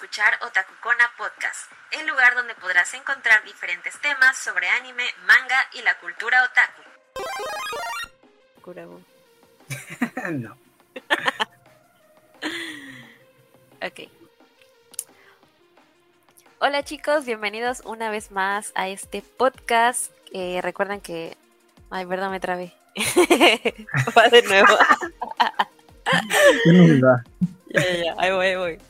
[0.00, 5.98] escuchar Otakukona Podcast, el lugar donde podrás encontrar diferentes temas sobre anime, manga y la
[5.98, 6.82] cultura otaku.
[8.62, 9.02] Kurabo.
[10.32, 10.56] no.
[13.82, 14.10] Ok.
[16.60, 20.12] Hola chicos, bienvenidos una vez más a este podcast.
[20.32, 21.36] Eh, recuerden que...
[21.90, 22.74] Ay, verdad, me trabé.
[24.16, 24.78] Va de nuevo.
[27.68, 28.89] Ya, ya, ahí voy, ahí voy.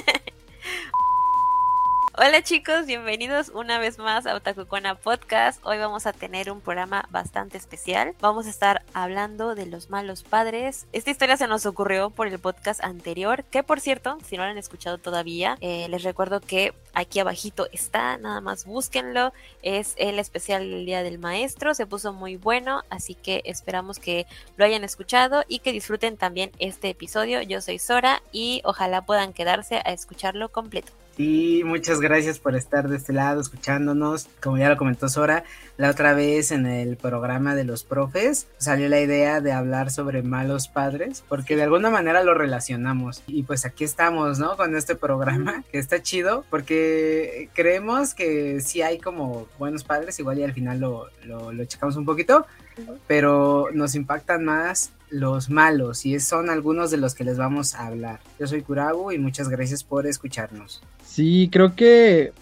[2.23, 5.59] Hola chicos, bienvenidos una vez más a Otakukona Podcast.
[5.65, 8.13] Hoy vamos a tener un programa bastante especial.
[8.19, 10.85] Vamos a estar hablando de los malos padres.
[10.93, 14.51] Esta historia se nos ocurrió por el podcast anterior, que por cierto, si no lo
[14.51, 19.33] han escuchado todavía, eh, les recuerdo que aquí abajito está, nada más búsquenlo.
[19.63, 24.27] Es el especial del Día del Maestro, se puso muy bueno, así que esperamos que
[24.57, 27.41] lo hayan escuchado y que disfruten también este episodio.
[27.41, 31.00] Yo soy Sora y ojalá puedan quedarse a escucharlo completo.
[31.21, 34.27] Sí, muchas gracias por estar de este lado escuchándonos.
[34.41, 35.43] Como ya lo comentó Sora,
[35.77, 40.23] la otra vez en el programa de los profes salió la idea de hablar sobre
[40.23, 43.21] malos padres, porque de alguna manera lo relacionamos.
[43.27, 44.57] Y pues aquí estamos, ¿no?
[44.57, 50.39] Con este programa, que está chido, porque creemos que sí hay como buenos padres, igual
[50.39, 52.47] y al final lo, lo, lo checamos un poquito,
[53.05, 57.87] pero nos impactan más los malos y son algunos de los que les vamos a
[57.87, 58.19] hablar.
[58.39, 60.81] Yo soy Kurabu y muchas gracias por escucharnos.
[61.05, 62.33] Sí, creo que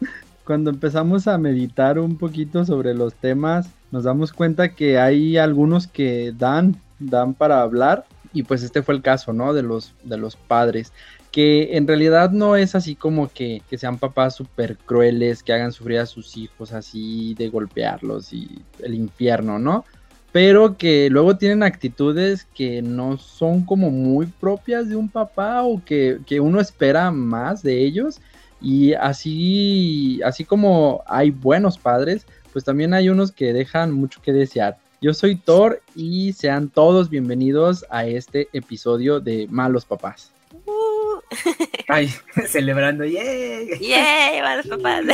[0.44, 5.86] cuando empezamos a meditar un poquito sobre los temas, nos damos cuenta que hay algunos
[5.86, 9.54] que dan, dan para hablar y pues este fue el caso, ¿no?
[9.54, 10.92] De los, de los padres
[11.30, 15.72] que en realidad no es así como que, que sean papás súper crueles, que hagan
[15.72, 19.84] sufrir a sus hijos así de golpearlos y el infierno, ¿no?
[20.32, 25.82] Pero que luego tienen actitudes que no son como muy propias de un papá o
[25.84, 28.20] que, que uno espera más de ellos.
[28.60, 34.32] Y así, así como hay buenos padres, pues también hay unos que dejan mucho que
[34.32, 34.76] desear.
[35.00, 40.32] Yo soy Thor y sean todos bienvenidos a este episodio de Malos Papás.
[40.66, 41.20] Uh.
[41.88, 42.12] Ay,
[42.48, 43.78] celebrando, ¡yay!
[43.80, 44.40] ¡Yay!
[44.40, 45.04] ¡Van los papás!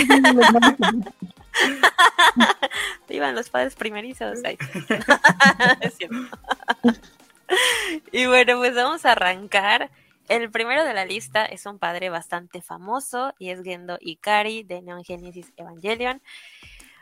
[3.09, 4.39] Iban los padres primerizos.
[8.11, 9.91] Y bueno, pues vamos a arrancar.
[10.29, 14.81] El primero de la lista es un padre bastante famoso y es Gendo Ikari de
[14.81, 16.23] Neon Genesis Evangelion.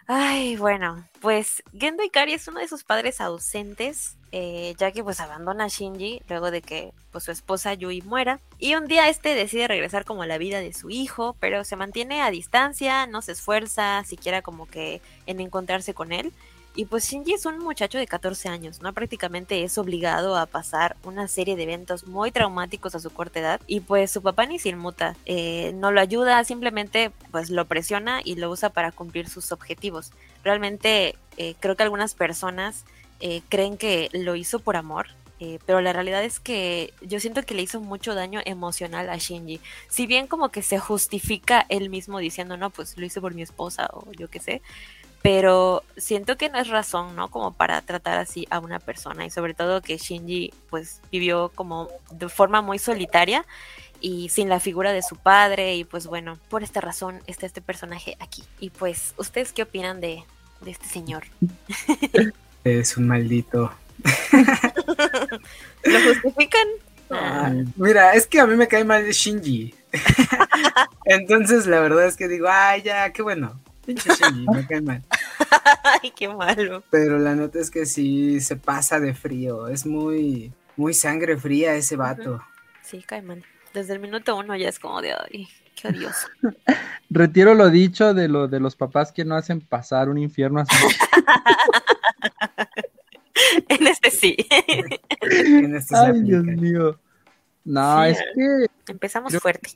[0.07, 5.21] Ay, bueno, pues Gendo Ikari es uno de sus padres ausentes, eh, ya que pues
[5.21, 8.41] abandona a Shinji luego de que pues su esposa Yui muera.
[8.59, 11.77] Y un día este decide regresar como a la vida de su hijo, pero se
[11.77, 16.33] mantiene a distancia, no se esfuerza siquiera como que en encontrarse con él.
[16.75, 18.95] Y pues Shinji es un muchacho de 14 años, ¿no?
[18.95, 23.61] Prácticamente es obligado a pasar una serie de eventos muy traumáticos a su corta edad.
[23.67, 28.23] Y pues su papá ni se inmuta, eh, no lo ayuda, simplemente pues lo presiona
[28.25, 30.13] y lo usa para cumplir sus objetivos.
[30.45, 32.87] Realmente eh, creo que algunas personas
[33.21, 35.09] eh, creen que lo hizo por amor.
[35.67, 39.61] pero la realidad es que yo siento que le hizo mucho daño emocional a Shinji.
[39.89, 43.43] Si bien como que se justifica él mismo diciendo, no, pues lo hice por mi
[43.43, 44.63] esposa o yo qué sé,
[45.23, 47.31] pero siento que no es razón, ¿no?
[47.31, 51.89] Como para tratar así a una persona y sobre todo que Shinji pues vivió como
[52.11, 53.47] de forma muy solitaria
[54.01, 57.63] y sin la figura de su padre y pues bueno, por esta razón está este
[57.63, 58.43] personaje aquí.
[58.59, 60.25] Y pues, ¿ustedes qué opinan de,
[60.61, 61.25] de este señor?
[62.65, 63.73] Es un maldito.
[65.83, 66.69] ¿Lo justifican?
[67.11, 69.75] Ah, mira, es que a mí me cae mal Shinji.
[71.05, 73.61] Entonces, la verdad es que digo, ay, ya, qué bueno.
[73.85, 75.03] Pinche Shinji, me cae mal.
[76.03, 76.83] Ay, qué malo.
[76.91, 79.67] Pero la nota es que sí se pasa de frío.
[79.69, 82.43] Es muy, muy sangre fría ese vato.
[82.83, 83.45] Sí, cae mal.
[83.75, 86.29] Desde el minuto uno ya es como de, ay, qué odioso.
[87.11, 90.67] Retiro lo dicho de lo de los papás que no hacen pasar un infierno a
[90.67, 90.81] sus
[93.69, 94.37] en este sí.
[95.21, 96.99] En esto se Ay, Dios mío.
[97.65, 98.11] No, Sí.
[98.11, 99.71] es que Empezamos fuerte.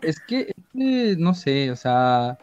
[0.00, 2.38] Es que, es que, no sé, o sea,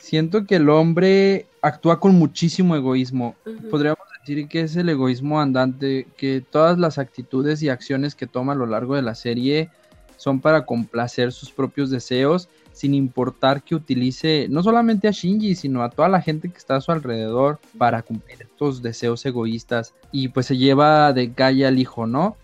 [0.00, 3.36] siento que el hombre actúa con muchísimo egoísmo.
[3.70, 8.52] Podríamos decir que es el egoísmo andante, que todas las actitudes y acciones que toma
[8.52, 9.70] a lo largo de la serie
[10.16, 15.82] son para complacer sus propios deseos, sin importar que utilice no solamente a Shinji, sino
[15.82, 19.94] a toda la gente que está a su alrededor para cumplir estos deseos egoístas.
[20.12, 22.36] Y pues se lleva de calle al hijo, ¿no?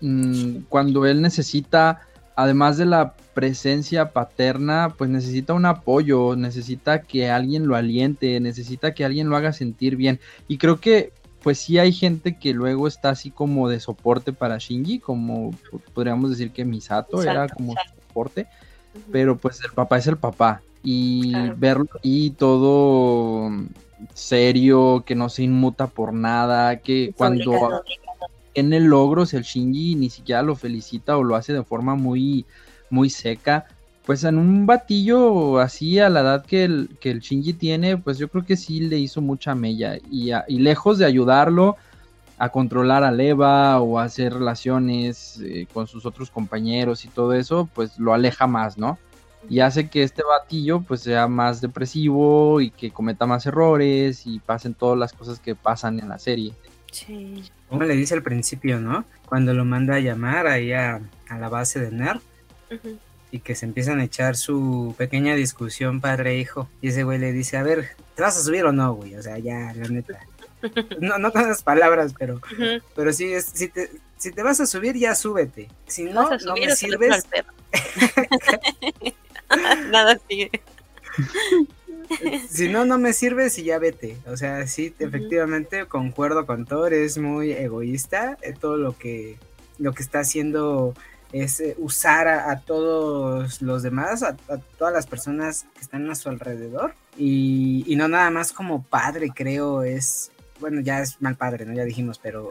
[0.00, 7.30] Mm, cuando él necesita además de la presencia paterna, pues necesita un apoyo, necesita que
[7.30, 10.20] alguien lo aliente, necesita que alguien lo haga sentir bien.
[10.48, 14.56] Y creo que pues sí hay gente que luego está así como de soporte para
[14.56, 15.50] Shinji, como
[15.92, 17.74] podríamos decir que Misato era como
[18.06, 18.46] soporte,
[19.12, 20.62] pero pues el papá es el papá.
[20.82, 23.50] Y verlo y todo
[24.12, 27.82] serio, que no se inmuta por nada, que cuando
[28.54, 32.46] el logro, si el Shinji ni siquiera lo felicita o lo hace de forma muy,
[32.90, 33.66] muy seca,
[34.06, 38.18] pues en un batillo así a la edad que el, que el Shinji tiene, pues
[38.18, 39.96] yo creo que sí le hizo mucha mella.
[40.10, 41.76] Y, y lejos de ayudarlo
[42.38, 47.32] a controlar a Leva o a hacer relaciones eh, con sus otros compañeros y todo
[47.32, 48.98] eso, pues lo aleja más, ¿no?
[49.48, 54.38] Y hace que este batillo pues sea más depresivo y que cometa más errores y
[54.38, 56.52] pasen todas las cosas que pasan en la serie.
[56.90, 57.44] Sí.
[57.74, 59.04] Como le dice al principio, ¿no?
[59.26, 62.20] Cuando lo manda a llamar ahí a, la base de NER
[63.32, 66.68] y que se empiezan a echar su pequeña discusión padre-hijo.
[66.80, 69.16] E y ese güey le dice, a ver, ¿te vas a subir o no, güey?
[69.16, 70.20] O sea, ya, la neta.
[71.00, 72.40] No, no con las palabras, pero,
[72.94, 75.68] pero sí, es, si, te, si te vas a subir, ya súbete.
[75.86, 77.26] Si no, no me sirves.
[79.90, 80.50] Nada sigue.
[82.48, 84.16] si no, no me sirves y ya vete.
[84.26, 88.38] O sea, sí, efectivamente concuerdo con Thor, es muy egoísta.
[88.42, 89.38] Eh, todo lo que,
[89.78, 90.94] lo que está haciendo
[91.32, 94.36] es eh, usar a, todos los demás, a,
[94.78, 96.94] todas las personas que están a su alrededor.
[97.16, 100.30] Y, no nada más como padre, creo, es,
[100.60, 101.74] bueno, ya es mal padre, ¿no?
[101.74, 102.50] Ya dijimos, pero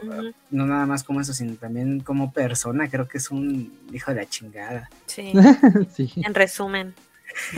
[0.50, 4.16] no nada más como eso, sino también como persona, creo que es un hijo de
[4.18, 4.90] la chingada.
[5.06, 5.32] Sí,
[5.94, 6.12] sí.
[6.16, 6.94] en resumen.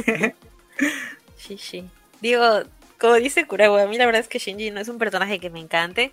[1.46, 1.84] sí, sí.
[2.20, 2.42] Digo,
[2.98, 5.50] como dice Kurawa, a mí la verdad es que Shinji no es un personaje que
[5.50, 6.12] me encante,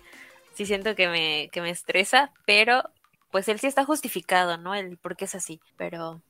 [0.54, 2.82] sí siento que me, que me estresa, pero
[3.30, 4.74] pues él sí está justificado, ¿no?
[4.74, 6.22] El por qué es así, pero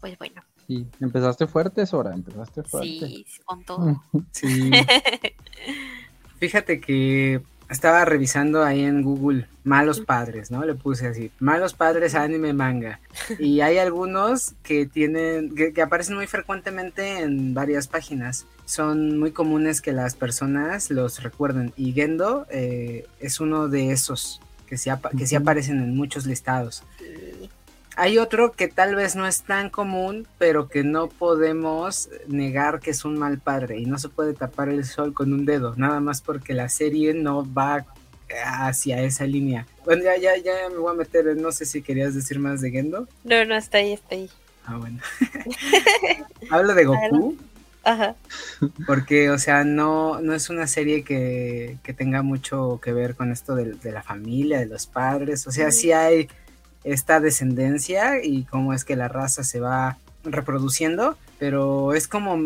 [0.00, 0.42] pues bueno.
[0.66, 2.88] Sí, empezaste fuerte, Sora, empezaste fuerte.
[2.88, 4.02] Sí, con todo.
[4.30, 4.70] sí.
[6.38, 10.64] Fíjate que estaba revisando ahí en Google malos padres, ¿no?
[10.64, 13.00] Le puse así, malos padres anime manga.
[13.38, 18.46] Y hay algunos que tienen, que, aparecen muy frecuentemente en varias páginas.
[18.64, 21.72] Son muy comunes que las personas los recuerden.
[21.76, 26.84] Y Gendo eh, es uno de esos que sí, que aparecen en muchos listados.
[27.96, 32.90] Hay otro que tal vez no es tan común, pero que no podemos negar que
[32.90, 36.00] es un mal padre y no se puede tapar el sol con un dedo, nada
[36.00, 37.84] más porque la serie no va
[38.44, 39.66] hacia esa línea.
[39.84, 42.70] Bueno, ya, ya, ya me voy a meter, no sé si querías decir más de
[42.70, 43.08] Gendo.
[43.24, 44.30] No, no, está ahí, está ahí.
[44.66, 45.00] Ah, bueno.
[46.50, 47.36] Hablo de Goku.
[47.82, 48.14] Ajá.
[48.86, 53.54] Porque, o sea, no, no es una serie que, tenga mucho que ver con esto
[53.54, 55.46] de, la familia, de los padres.
[55.46, 56.28] O sea, sí hay
[56.84, 62.38] esta descendencia y cómo es que la raza se va reproduciendo, pero es como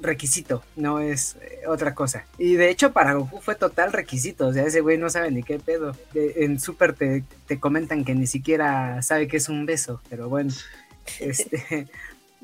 [0.00, 2.26] requisito, no es eh, otra cosa.
[2.38, 5.42] Y de hecho para Goku fue total requisito, o sea, ese güey no sabe ni
[5.42, 5.96] qué pedo.
[6.14, 10.52] en Super te, te comentan que ni siquiera sabe que es un beso, pero bueno,
[11.20, 11.88] este...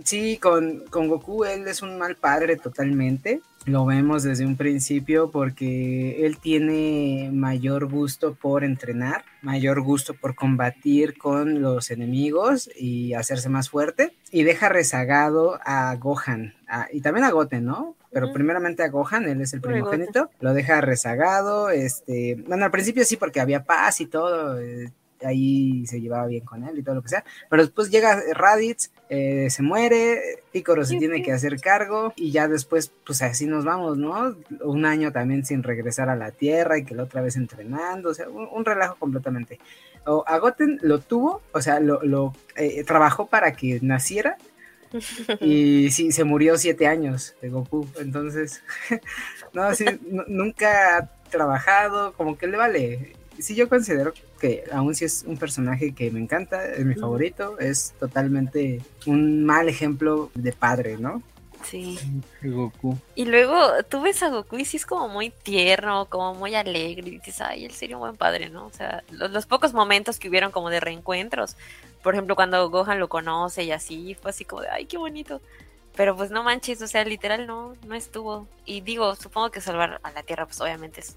[0.05, 3.41] Sí, con, con Goku él es un mal padre totalmente.
[3.69, 10.35] Lo vemos desde un principio porque él tiene mayor gusto por entrenar, mayor gusto por
[10.35, 14.17] combatir con los enemigos y hacerse más fuerte.
[14.31, 16.55] Y deja rezagado a Gohan
[16.93, 17.95] y también a Goten, ¿no?
[18.11, 23.05] Pero primeramente a Gohan, él es el primogénito, lo deja rezagado, este, bueno, al principio
[23.05, 24.91] sí porque había paz y todo, eh,
[25.25, 27.25] ahí se llevaba bien con él y todo lo que sea.
[27.49, 32.49] Pero después llega Raditz, eh, se muere, Picoro se tiene que hacer cargo y ya
[32.49, 34.37] después, pues así nos vamos, ¿no?
[34.63, 38.15] Un año también sin regresar a la Tierra y que la otra vez entrenando, o
[38.15, 39.59] sea, un, relajo completamente.
[40.07, 44.37] O Agoten lo tuvo, o sea, lo, lo eh, trabajó para que naciera.
[45.41, 47.87] Y sí, se murió siete años de Goku.
[47.99, 48.63] Entonces,
[49.53, 49.85] no, sí,
[50.29, 55.37] nunca ha trabajado, como que le vale sí yo considero que aún si es un
[55.37, 61.23] personaje que me encanta, es mi favorito, es totalmente un mal ejemplo de padre, ¿no?
[61.65, 61.99] Sí.
[62.43, 62.97] Goku.
[63.15, 63.57] Y luego
[63.89, 67.41] tú ves a Goku y sí es como muy tierno, como muy alegre, y dices,
[67.41, 68.67] ay, él sería un buen padre, ¿no?
[68.67, 71.57] O sea, los, pocos momentos que hubieron como de reencuentros,
[72.03, 75.41] por ejemplo, cuando Gohan lo conoce y así, fue así como de, ay, qué bonito.
[75.97, 78.47] Pero pues no manches, o sea, literal no, no estuvo.
[78.65, 81.17] Y digo, supongo que salvar a la Tierra, pues obviamente es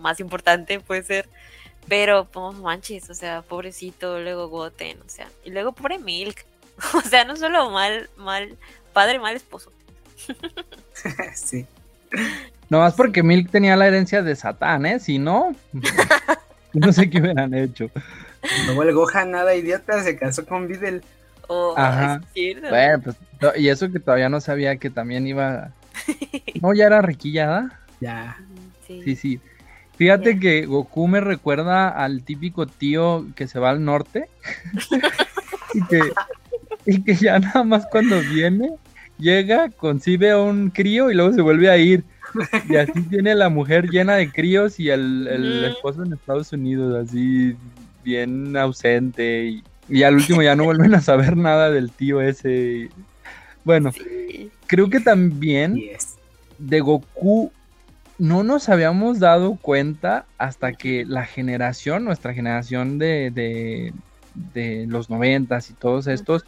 [0.00, 1.28] más importante, puede ser.
[1.88, 6.44] Pero, pues, manches, o sea, pobrecito, luego Goten, o sea, y luego pobre Milk.
[6.94, 8.56] O sea, no solo mal, mal,
[8.92, 9.70] padre, mal esposo.
[11.34, 11.66] sí.
[12.68, 14.98] No más porque Milk tenía la herencia de Satán, ¿eh?
[14.98, 15.54] Si no,
[16.72, 17.90] no sé qué hubieran hecho.
[18.66, 21.02] Luego el Gohan, nada idiota, se casó con Videl.
[21.48, 22.22] Oh, Ajá.
[22.70, 23.16] bueno, pues,
[23.56, 25.72] y eso que todavía no sabía que también iba.
[26.60, 27.80] No, ya era riquillada.
[28.00, 28.38] Ya.
[28.86, 29.40] Sí, sí.
[30.02, 34.26] Fíjate que Goku me recuerda al típico tío que se va al norte
[35.74, 36.00] y, que,
[36.86, 38.70] y que ya nada más cuando viene,
[39.16, 42.02] llega, concibe a un crío y luego se vuelve a ir.
[42.68, 47.08] Y así tiene la mujer llena de críos y el, el esposo en Estados Unidos,
[47.08, 47.54] así
[48.02, 49.44] bien ausente.
[49.44, 52.88] Y, y al último ya no vuelven a saber nada del tío ese.
[53.62, 54.50] Bueno, Sí.
[54.66, 56.16] creo que también Yes.
[56.58, 57.52] de Goku
[58.18, 63.92] no nos habíamos dado cuenta hasta que la generación, nuestra generación de, de,
[64.54, 66.44] de los noventas y todos estos,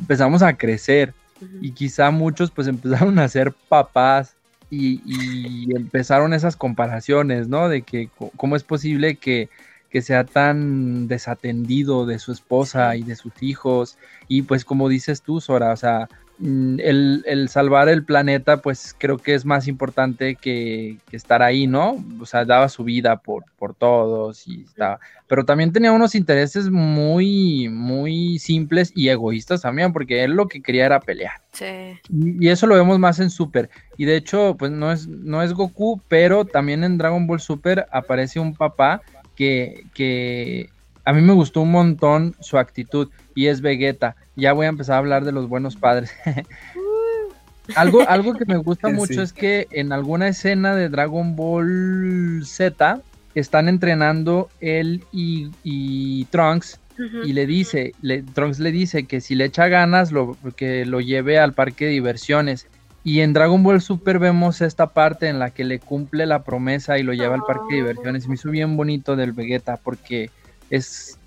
[0.00, 1.14] empezamos a crecer.
[1.60, 4.34] Y quizá muchos pues empezaron a ser papás
[4.70, 7.68] y, y empezaron esas comparaciones, ¿no?
[7.68, 9.48] De que cómo es posible que,
[9.90, 13.98] que sea tan desatendido de su esposa y de sus hijos.
[14.26, 16.08] Y pues como dices tú, Sora, o sea,
[16.40, 21.66] el, el salvar el planeta pues creo que es más importante que, que estar ahí,
[21.66, 22.04] ¿no?
[22.20, 26.70] O sea, daba su vida por, por todos y estaba, pero también tenía unos intereses
[26.70, 31.40] muy, muy simples y egoístas también, porque él lo que quería era pelear.
[31.52, 31.98] Sí.
[32.10, 33.70] Y y eso lo vemos más en Super.
[33.96, 37.86] Y de hecho, pues no es, no es Goku, pero también en Dragon Ball Super
[37.90, 39.00] aparece un papá
[39.34, 40.68] que, que
[41.04, 44.16] a mí me gustó un montón su actitud y es Vegeta.
[44.36, 46.10] Ya voy a empezar a hablar de los buenos padres.
[47.76, 48.94] algo, algo que me gusta Sí.
[48.94, 53.00] mucho es que en alguna escena de Dragon Ball Z
[53.34, 56.80] están entrenando él y, y Trunks
[57.24, 61.00] y le dice, le, Trunks le dice que si le echa ganas, lo, que lo
[61.00, 62.68] lleve al parque de diversiones.
[63.02, 66.96] Y en Dragon Ball Super vemos esta parte en la que le cumple la promesa
[66.96, 67.86] y lo lleva al parque de Oh.
[67.88, 68.28] diversiones.
[68.28, 70.30] Me hizo bien bonito del Vegeta porque
[70.70, 71.18] es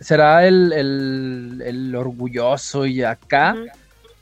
[0.00, 3.56] será el, el- el orgulloso y acá,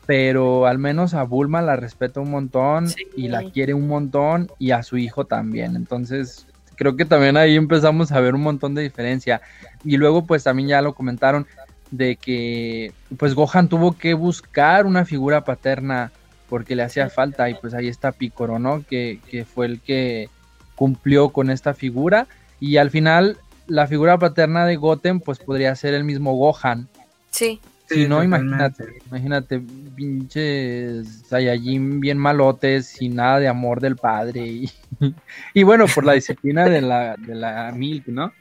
[0.06, 3.06] pero al menos a Bulma la respeta un montón Sí.
[3.16, 5.76] y la quiere un montón y a su hijo también.
[5.76, 9.40] Entonces, creo que también ahí empezamos a ver un montón de diferencia.
[9.84, 11.46] Y luego, pues también ya lo comentaron
[11.90, 16.12] de que pues Gohan tuvo que buscar una figura paterna
[16.48, 18.84] porque le hacía falta y pues ahí está Picoro, ¿no?
[18.88, 20.28] Que, que fue el que
[20.74, 22.26] cumplió con esta figura
[22.60, 26.88] y al final la figura paterna de Goten pues podría ser el mismo Gohan,
[27.30, 27.60] Sí.
[27.88, 29.60] si no, imagínate, imagínate,
[29.96, 34.40] pinches Saiyajin bien malotes, sin nada de amor del padre.
[34.40, 34.70] Y,
[35.54, 38.32] y bueno, por la disciplina de la, de la Milk, ¿no?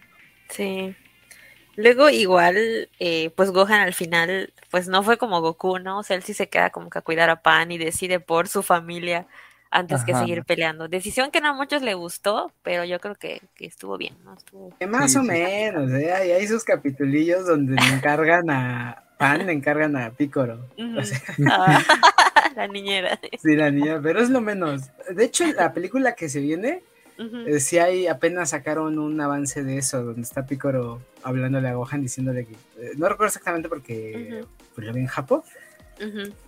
[0.49, 0.95] Sí.
[1.75, 5.99] Luego igual, eh, pues Gohan al final, pues no fue como Goku, ¿no?
[5.99, 8.47] O sea, él sí se queda como que a cuidar a Pan y decide por
[8.47, 9.25] su familia
[9.73, 10.87] antes que seguir peleando.
[10.87, 14.33] Decisión que no a muchos le gustó, pero yo creo que, que estuvo bien, ¿no?
[14.35, 14.75] Estuvo...
[14.79, 15.27] Que más Sí, o sí.
[15.27, 16.13] menos, ¿eh?
[16.13, 20.69] Hay, hay sus capitulillos donde le encargan a Pan, le encargan a Picoro.
[20.77, 20.99] Ujú.
[20.99, 21.19] O sea,
[21.51, 21.81] Ah,
[22.55, 23.19] la niñera.
[23.41, 24.83] sí, la niña, pero es lo menos.
[25.09, 26.83] De hecho, la película que se viene,
[27.17, 32.01] eh, sí hay, apenas sacaron un avance de eso, donde está Picoro hablándole a Gohan,
[32.01, 34.43] diciéndole que, eh, no recuerdo exactamente porque
[34.75, 35.41] pues, lo vi en Japón,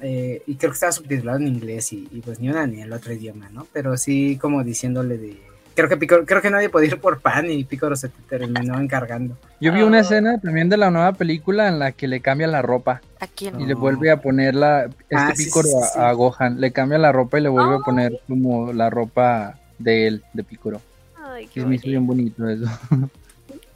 [0.01, 2.91] Eh, y creo que estaba subtitulado en inglés y, y, pues ni una ni el
[2.93, 3.67] otro idioma, ¿no?
[3.73, 5.41] Pero sí como diciéndole de...
[5.75, 9.37] Creo que, Picoro, creo que nadie podía ir por pan y Picoro se terminó encargando.
[9.59, 10.01] Yo vi una Ah.
[10.01, 13.59] escena también de la nueva película en la que le cambia la ropa ¿A quién?
[13.59, 15.99] y le vuelve a poner la, este Ah, Picoro sí, sí, sí.
[15.99, 17.79] A, a Gohan, le cambia la ropa y le vuelve Ah.
[17.81, 20.81] a poner como la ropa de él, de Picoro.
[21.21, 22.67] Ay, qué me hizo bien bonito eso.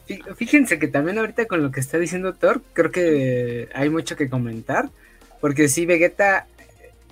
[0.08, 4.16] Fí- Fíjense que también ahorita con lo que está diciendo Thor, creo que hay mucho
[4.16, 4.90] que comentar,
[5.40, 6.48] porque sí, Vegeta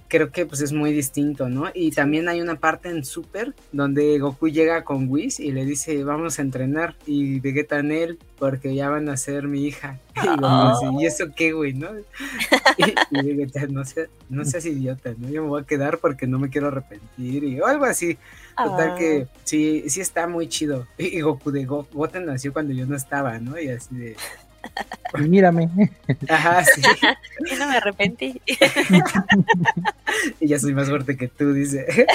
[0.09, 1.65] creo que pues es muy distinto, ¿no?
[1.73, 6.03] Y también hay una parte en Super donde Goku llega con Whis y le dice,
[6.03, 9.99] vamos a entrenar, y Vegeta en él, porque ya van a ser mi hija.
[10.17, 11.89] Y así, ¿y eso qué, güey, no?
[12.77, 15.29] Y, y Vegeta, no seas, no seas idiota, ¿no?
[15.29, 18.17] Yo me voy a quedar porque no me quiero arrepentir, y o algo así.
[18.57, 18.95] Total Ah.
[18.95, 20.87] que sí, sí está muy chido.
[20.97, 23.59] Y Goku de Go Goten nació cuando yo no estaba, ¿no?
[23.59, 24.15] Y así de.
[25.17, 25.69] Y mírame.
[26.29, 26.81] Ajá, sí.
[27.51, 28.41] Y no me arrepentí.
[30.39, 32.07] Y ya soy más fuerte que tú, dice.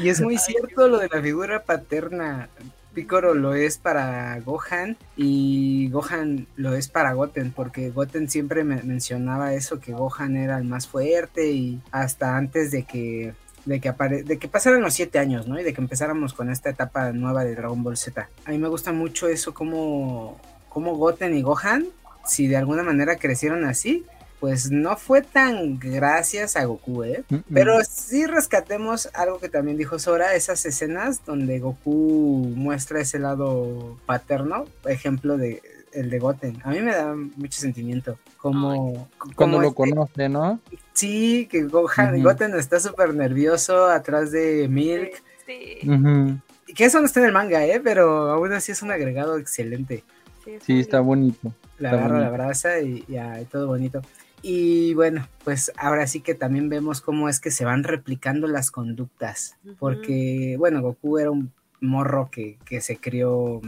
[0.00, 2.48] y es muy cierto lo de la figura paterna.
[2.94, 8.82] Picoro lo es para Gohan y Gohan lo es para Goten, porque Goten siempre me
[8.82, 13.34] mencionaba eso, que Gohan era el más fuerte y hasta antes de que
[13.64, 15.58] de que, apare de que pasaran los siete años, ¿no?
[15.58, 18.28] Y de que empezáramos con esta etapa nueva de Dragon Ball Z.
[18.44, 21.86] A mí me gusta mucho eso, como, como Goten y Gohan,
[22.26, 24.04] si de alguna manera crecieron así,
[24.40, 27.24] pues no fue tan gracias a Goku, ¿eh?
[27.52, 33.98] Pero sí rescatemos algo que también dijo Sora, esas escenas donde Goku muestra ese lado
[34.04, 35.62] paterno, ejemplo de
[35.94, 36.58] el de Goten.
[36.64, 38.18] A mí me da mucho sentimiento.
[38.36, 39.08] Como.
[39.36, 40.60] Cuando lo este- conoce, ¿no?
[40.92, 42.24] Sí, que Gohan, Ujú.
[42.24, 45.22] Goten está súper nervioso atrás de Milk.
[45.46, 46.38] Sí, Ujú.
[46.74, 47.80] Que eso no está en el manga, ¿eh?
[47.82, 50.02] Pero aún así es un agregado excelente.
[50.44, 51.52] sí, Sí, está bonito.
[51.78, 52.42] La Está agarra, la bonito.
[52.42, 54.00] abraza y ya, y todo bonito.
[54.42, 58.70] Y bueno, pues ahora sí que también vemos cómo es que se van replicando las
[58.70, 59.56] conductas.
[59.64, 59.74] Ujú.
[59.78, 63.60] Porque, bueno, Goku era un morro que, que se crió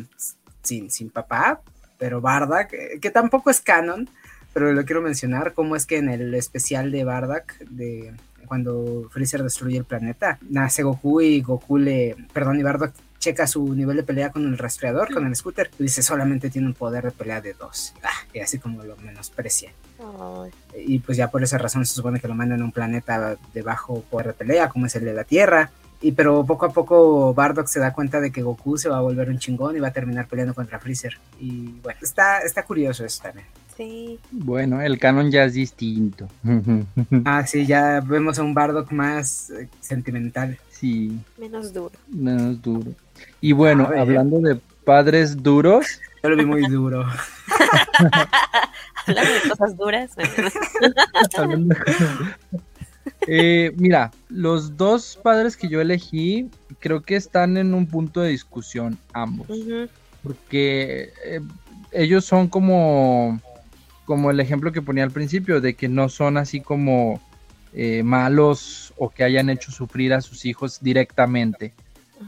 [0.62, 1.60] sin, sin papá,
[1.98, 4.08] pero Bardock, eh, que tampoco es canon,
[4.52, 8.14] pero lo quiero mencionar, cómo es que en el especial de Bardock, de
[8.46, 13.74] cuando Freezer destruye el planeta, nace Goku y Goku le, perdón, y Bardock checa su
[13.74, 17.04] nivel de pelea con el rastreador, con el scooter, y dice solamente tiene un poder
[17.04, 19.72] de pelea de dos, ah, y así como lo menosprecia.
[20.76, 23.62] Y pues ya por esa razón se supone que lo mandan a un planeta de
[23.62, 25.70] bajo poder de pelea, como es el de la Tierra.
[26.02, 29.00] Y pero poco a poco Bardock se da cuenta de que Goku se va a
[29.00, 31.16] volver un chingón y va a terminar peleando contra Freezer.
[31.40, 33.46] Y bueno, está, está curioso eso también.
[33.76, 36.28] sí, Bueno, el canon ya es distinto.
[37.24, 40.58] Ah, sí, ya vemos a un Bardock más eh, sentimental.
[40.70, 41.92] sí, menos duro.
[42.08, 42.90] menos duro.
[43.40, 47.04] Y bueno, hablando de padres duros, Yo lo vi muy duro.
[49.06, 50.10] Hablando de cosas duras.
[51.38, 52.18] hablando de cosas-
[53.28, 58.30] Eh, mira, los dos padres que yo elegí creo que están en un punto de
[58.30, 59.48] discusión ambos.
[60.22, 61.40] Porque eh,
[61.92, 63.40] ellos son como,
[64.04, 67.20] como el ejemplo que ponía al principio, de que no son así como
[67.72, 71.72] eh, malos o que hayan hecho sufrir a sus hijos directamente,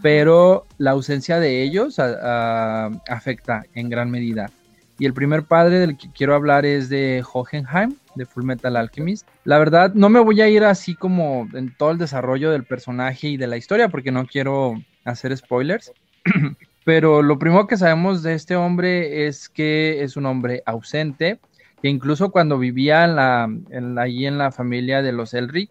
[0.02, 4.50] pero la ausencia de ellos a- a- afecta en gran medida.
[4.98, 9.28] Y el primer padre del que quiero hablar es de Hohenheim, de Full Metal Alchemist.
[9.44, 13.28] La verdad, no me voy a ir así como en todo el desarrollo del personaje
[13.28, 14.74] y de la historia, porque no quiero
[15.04, 15.92] hacer spoilers.
[16.84, 21.38] Pero lo primero que sabemos de este hombre es que es un hombre ausente,
[21.80, 25.70] que incluso cuando vivía en en ahí en la familia de los Elric,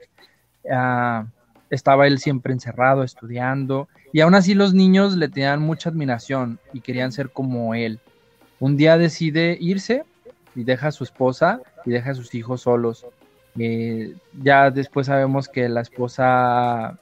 [0.72, 1.26] ah,
[1.70, 6.80] estaba él siempre encerrado, estudiando, y aún así los niños le tenían mucha admiración y
[6.80, 8.00] querían ser como él.
[8.60, 10.04] Un día decide irse
[10.56, 13.06] y deja a su esposa y deja a sus hijos solos.
[13.60, 16.98] Eh, ya después sabemos que la esposa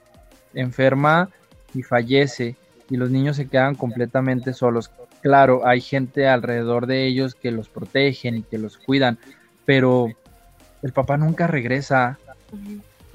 [0.54, 1.30] enferma
[1.74, 2.56] y fallece
[2.88, 4.90] y los niños se quedan completamente solos.
[5.22, 9.18] Claro, hay gente alrededor de ellos que los protegen y que los cuidan,
[9.64, 10.08] pero
[10.82, 12.18] el papá nunca regresa.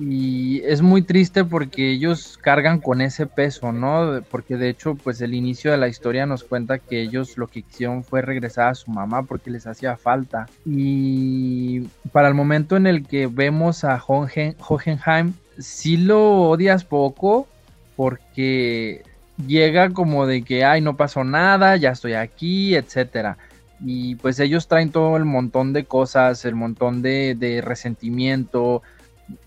[0.04, 4.24] Y es muy triste porque ellos cargan con ese peso, ¿no?
[4.32, 7.62] Porque de hecho, pues el inicio de la historia nos cuenta que ellos lo que
[7.62, 10.48] quisieron fue regresar a su mamá porque les hacía falta.
[10.66, 17.48] Y para el momento en el que vemos a Hohen- Hohenheim, sí lo odias poco
[17.96, 19.04] porque
[19.46, 23.38] llega como de que, ay, no pasó nada, ya estoy aquí, etcétera.
[23.80, 28.82] Y pues ellos traen todo el montón de cosas, el montón de, de resentimiento,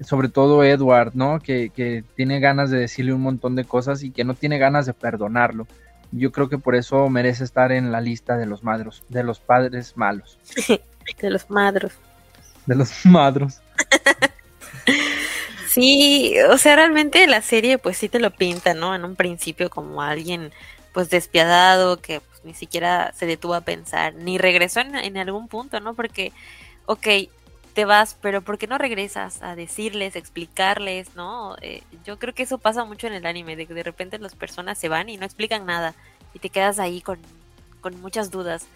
[0.00, 1.40] sobre todo Edward, ¿no?
[1.40, 4.86] Que, que tiene ganas de decirle un montón de cosas y que no tiene ganas
[4.86, 5.66] de perdonarlo.
[6.12, 9.40] Yo creo que por eso merece estar en la lista de los madros, de los
[9.40, 10.38] padres malos,
[11.20, 11.92] De los madros.
[12.66, 13.60] de los madros.
[15.68, 18.94] Sí, o sea, realmente la serie pues sí te lo pinta, ¿no?
[18.94, 20.52] En un principio como alguien
[20.92, 25.48] pues despiadado que pues, ni siquiera se detuvo a pensar, ni regresó en, en algún
[25.48, 25.94] punto, ¿no?
[25.94, 26.32] Porque,
[26.86, 27.08] ok,
[27.74, 31.56] te vas, pero ¿por qué no regresas a decirles, explicarles, ¿no?
[31.60, 34.36] Eh, yo creo que eso pasa mucho en el anime, de que de repente las
[34.36, 35.94] personas se van y no explican nada
[36.32, 37.18] y te quedas ahí con,
[37.80, 38.66] con muchas dudas.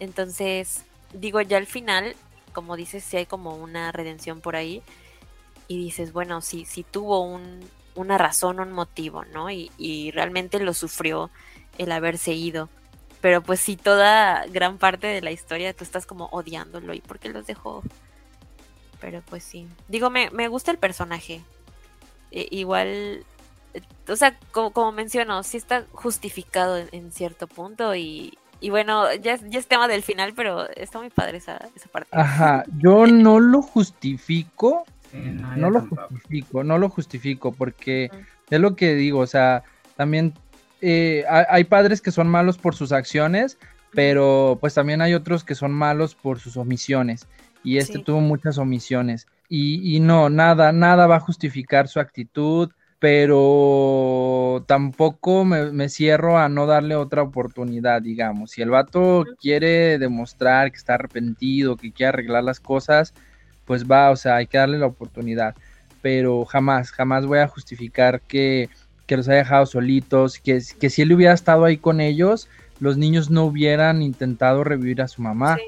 [0.00, 0.84] Entonces,
[1.14, 2.14] digo, ya al final,
[2.52, 4.82] como dices, sí hay como una redención por ahí
[5.66, 7.60] y dices, bueno, sí, sí tuvo un,
[7.94, 9.50] una razón, un motivo, ¿no?
[9.50, 11.30] Y, y realmente lo sufrió
[11.78, 12.68] el haberse ido.
[13.22, 17.18] Pero pues sí, toda gran parte de la historia tú estás como odiándolo y por
[17.18, 17.82] qué los dejó.
[19.02, 19.66] Pero pues sí.
[19.88, 21.42] Digo, me, me gusta el personaje.
[22.30, 23.24] E- igual,
[24.08, 29.12] o sea, como, como menciono, sí está justificado en, en cierto punto y, y bueno,
[29.16, 32.08] ya, es- ya es tema del final, pero está muy padre esa, esa parte.
[32.12, 35.18] Ajá, yo no lo justifico, Sí,
[35.56, 36.08] no, lo tampoco.
[36.08, 38.10] justifico, no lo justifico, porque
[38.48, 39.62] es lo que digo, o sea,
[39.96, 40.32] también
[40.80, 43.58] eh, hay, hay padres que son malos por sus acciones,
[43.92, 47.26] pero pues también hay otros que son malos por sus omisiones,
[47.64, 48.04] y este Sí.
[48.04, 55.44] tuvo muchas omisiones, y, y no, nada, nada va a justificar su actitud, pero tampoco
[55.44, 60.78] me, me cierro a no darle otra oportunidad, digamos, si el vato quiere demostrar que
[60.78, 63.12] está arrepentido, que quiere arreglar las cosas,
[63.64, 65.54] pues va, o sea, hay que darle la oportunidad.
[66.00, 68.68] Pero jamás, jamás voy a justificar que,
[69.06, 72.48] que los haya dejado solitos, que, que si él hubiera estado ahí con ellos,
[72.80, 75.58] los niños no hubieran intentado revivir a su mamá.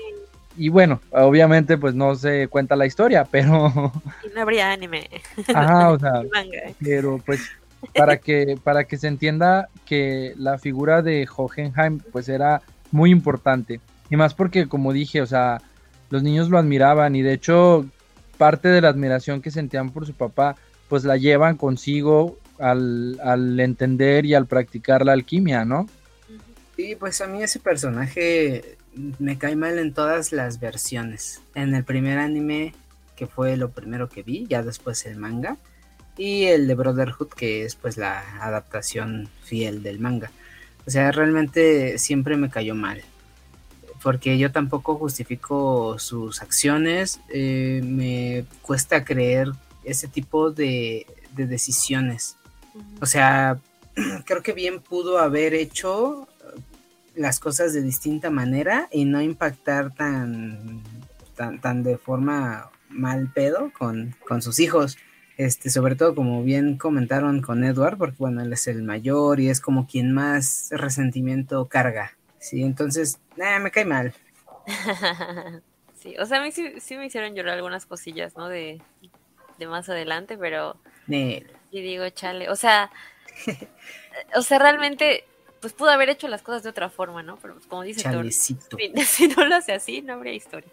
[0.56, 3.92] Y bueno, obviamente pues no se cuenta la historia, pero...
[4.34, 5.08] No habría anime.
[5.54, 6.22] Ajá, o sea,
[6.82, 7.40] pero pues
[7.94, 13.80] para que, para que se entienda que la figura de Hohenheim pues era muy importante.
[14.10, 15.60] Y más porque, como dije, o sea,
[16.10, 17.86] los niños lo admiraban y de hecho
[18.38, 20.56] parte de la admiración que sentían por su papá
[20.88, 25.88] pues la llevan consigo al, al entender y al practicar la alquimia, ¿no?
[26.76, 28.76] Sí, pues a mí ese personaje
[29.18, 31.40] me cae mal en todas las versiones.
[31.54, 32.74] En el primer anime,
[33.16, 35.56] que fue lo primero que vi, ya después el manga,
[36.16, 40.30] y el de Brotherhood, que es pues la adaptación fiel del manga.
[40.86, 43.02] O sea, realmente siempre me cayó mal.
[44.02, 47.20] Porque yo tampoco justifico sus acciones.
[47.32, 49.48] Eh, me cuesta creer
[49.82, 52.36] ese tipo de, de decisiones.
[53.00, 53.58] O sea,
[54.24, 56.28] creo que bien pudo haber hecho
[57.14, 60.82] las cosas de distinta manera y no impactar tan,
[61.36, 64.96] tan, tan de forma mal pedo con, con sus hijos.
[65.36, 69.48] Este, sobre todo como bien comentaron con Edward, porque bueno, él es el mayor y
[69.48, 72.12] es como quien más resentimiento carga.
[72.38, 74.14] Sí, entonces, me cae mal.
[75.94, 78.48] sí, o sea, a mí sí, me hicieron llorar algunas cosillas, ¿no?
[78.48, 78.80] De,
[79.58, 80.76] de más adelante, pero...
[81.08, 81.42] Y
[81.82, 82.90] digo, chale, o sea,
[84.36, 85.24] o sea, realmente,
[85.64, 87.38] pues pudo haber hecho las cosas de otra forma, ¿no?
[87.38, 88.58] Pero pues, como dice Thor, si,
[89.06, 90.68] si no lo hace así, no habría historia.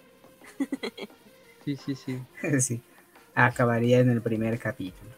[1.63, 2.19] sí, sí, sí.
[2.59, 2.81] sí
[3.35, 5.09] acabaría en el primer capítulo.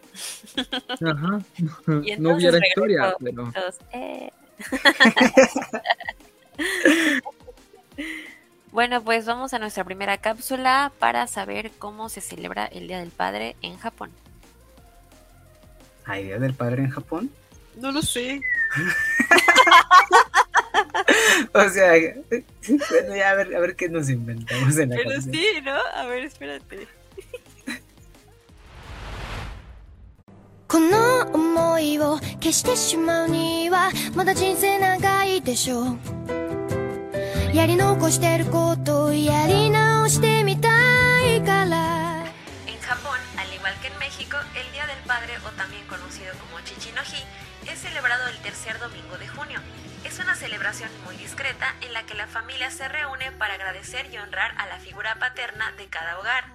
[0.90, 1.40] Ajá.
[2.20, 3.52] no hubiera historia, pero...
[3.92, 4.30] Eh.
[8.72, 13.10] bueno, pues vamos a nuestra primera cápsula para saber cómo se celebra el Día del
[13.10, 14.12] Padre en Japón.
[16.06, 17.32] ¿Hay Día del Padre en Japón?
[17.78, 18.40] No lo sé.
[21.53, 25.47] o sea, bueno, ya a ver, a ver qué nos inventamos en la Pero sí,
[25.65, 25.75] ¿no?
[25.95, 26.89] A ver, espérate.
[30.69, 35.99] この思いを消してしまうにはまだ人生長いでしょう
[37.55, 40.69] やり残してることをやり直してみた
[41.27, 42.27] いから
[42.67, 46.61] En Japón, al igual que en México, el Día del Padre, o también conocido como
[46.61, 47.17] Chichinoji,
[47.67, 49.61] es celebrado el tercer domingo de junio.
[50.14, 54.20] es una celebración muy discreta en la que la familia se reúne para agradecer y
[54.20, 56.46] honrar a la figura paterna de cada hogar.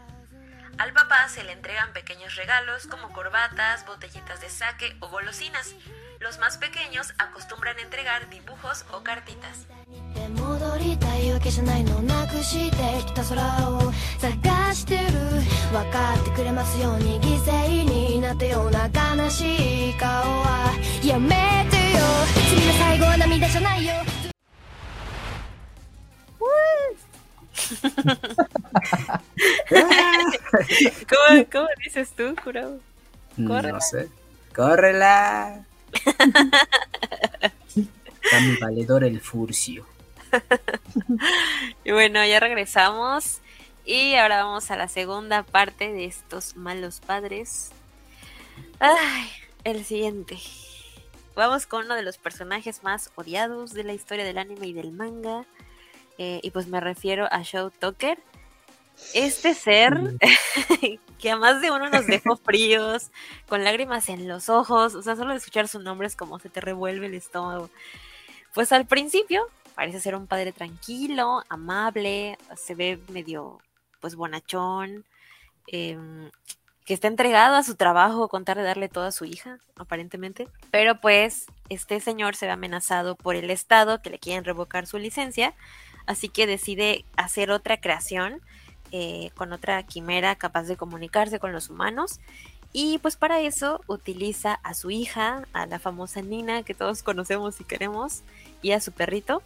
[0.79, 5.75] Al papá se le entregan pequeños regalos como corbatas, botellitas de sake o golosinas.
[6.21, 9.67] Los más pequeños acostumbran entregar dibujos o cartitas.
[31.09, 32.35] ¿Cómo, ¿Cómo, dices tú?
[33.37, 34.09] No sé.
[34.55, 35.68] ¡Córrela!
[38.61, 39.87] Valedor el furcio.
[41.85, 43.41] y bueno, ya regresamos.
[43.85, 47.71] Y ahora vamos a la segunda parte de estos malos padres.
[48.81, 49.31] Ay,
[49.65, 50.39] el siguiente.
[51.35, 54.93] Vamos con uno de los personajes más odiados de la historia del anime y del
[54.93, 55.47] manga.
[56.19, 58.19] Eh, y pues me refiero a Show Tucker.
[59.15, 59.99] Este ser
[61.19, 63.11] que a más de uno nos dejó fríos,
[63.49, 66.49] con lágrimas en los ojos, o sea, solo de escuchar su nombre es como se
[66.49, 67.71] te revuelve el estómago.
[68.55, 73.61] Pues al principio parece ser un padre tranquilo, amable, se ve medio
[74.01, 75.05] pues bonachón,
[75.67, 76.31] em,
[76.85, 80.49] que está entregado a su trabajo contar de darle todo a su hija, aparentemente.
[80.71, 84.99] Pero pues este señor se ve amenazado por el Estado que le quieren revocar su
[84.99, 85.55] licencia
[86.09, 88.41] así que decide hacer otra creación
[88.93, 92.21] eh, con otra quimera capaz de comunicarse con los humanos.
[92.73, 97.61] Y pues para eso utiliza a su hija, a la famosa Nina que todos conocemos
[97.61, 98.23] y queremos,
[98.61, 99.43] y a su perrito.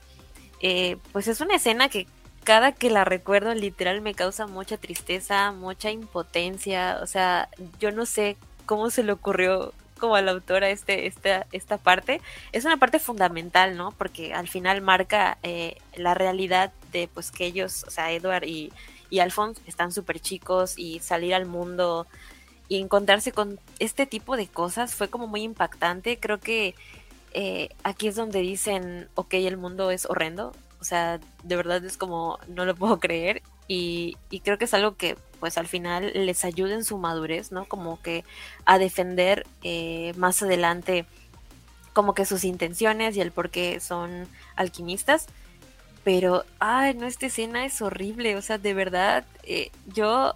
[0.60, 2.06] Eh, pues es una escena que
[2.44, 6.98] cada que la recuerdo literal me causa mucha tristeza, mucha impotencia.
[7.02, 11.46] O sea, yo no sé cómo se le ocurrió como a la autora este, esta,
[11.52, 13.92] esta parte, es una parte fundamental, ¿no?
[13.92, 18.72] Porque al final marca eh, la realidad de pues que ellos, o sea, Edward y,
[19.12, 22.06] y Alphonse están súper chicos y salir al mundo
[22.66, 26.18] y encontrarse con este tipo de cosas fue como muy impactante.
[26.18, 26.74] Creo que
[27.34, 30.54] eh, aquí es donde dicen, ok, el mundo es horrendo.
[30.80, 33.42] O sea, de verdad es como, no lo puedo creer.
[33.68, 37.52] Y, y creo que es algo que pues al final les ayude en su madurez,
[37.52, 37.66] ¿no?
[37.66, 38.24] Como que
[38.64, 41.04] a defender eh, más adelante
[41.92, 45.26] como que sus intenciones y el por qué son alquimistas.
[46.04, 48.36] Pero, ay, no, esta escena es horrible.
[48.36, 50.34] O sea, de verdad, eh, yo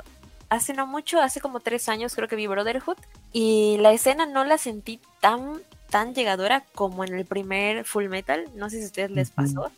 [0.49, 2.99] hace no mucho, hace como tres años creo que vi Brotherhood.
[3.33, 8.49] Y la escena no la sentí tan, tan llegadora como en el primer Full Metal.
[8.55, 9.71] No sé si a ustedes les pasó.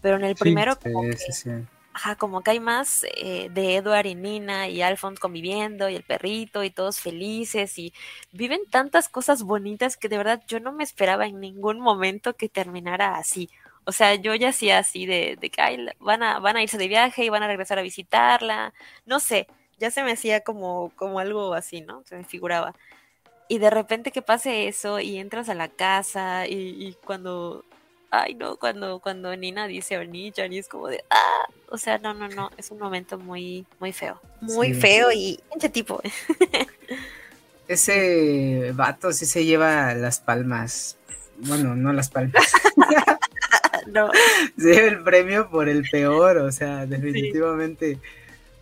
[0.00, 1.16] Pero en el primero, como, que,
[1.94, 6.02] Ajá, como que hay más eh, de Edward y Nina y Alphonse conviviendo y el
[6.02, 7.94] perrito y todos felices y
[8.32, 12.48] viven tantas cosas bonitas que de verdad yo no me esperaba en ningún momento que
[12.48, 13.48] terminara así.
[13.86, 16.88] O sea, yo ya hacía así de, de que van, a, van a irse de
[16.88, 18.72] viaje y van a regresar a visitarla.
[19.04, 19.46] No sé,
[19.78, 22.02] ya se me hacía como, como algo así, ¿no?
[22.04, 22.74] Se me figuraba.
[23.48, 27.64] Y de repente que pase eso y entras a la casa y, y cuando,
[28.10, 32.14] ay no, cuando, cuando Nina dice Onichan y es como de, ah, o sea, no,
[32.14, 34.20] no, no, es un momento muy, muy feo.
[34.40, 36.00] Muy feo y ese tipo.
[37.66, 40.98] Ese vato sí se lleva las palmas.
[41.38, 42.52] Bueno, no las palmas.
[43.86, 44.10] no.
[44.58, 47.98] Se lleva el premio por el peor, o sea, definitivamente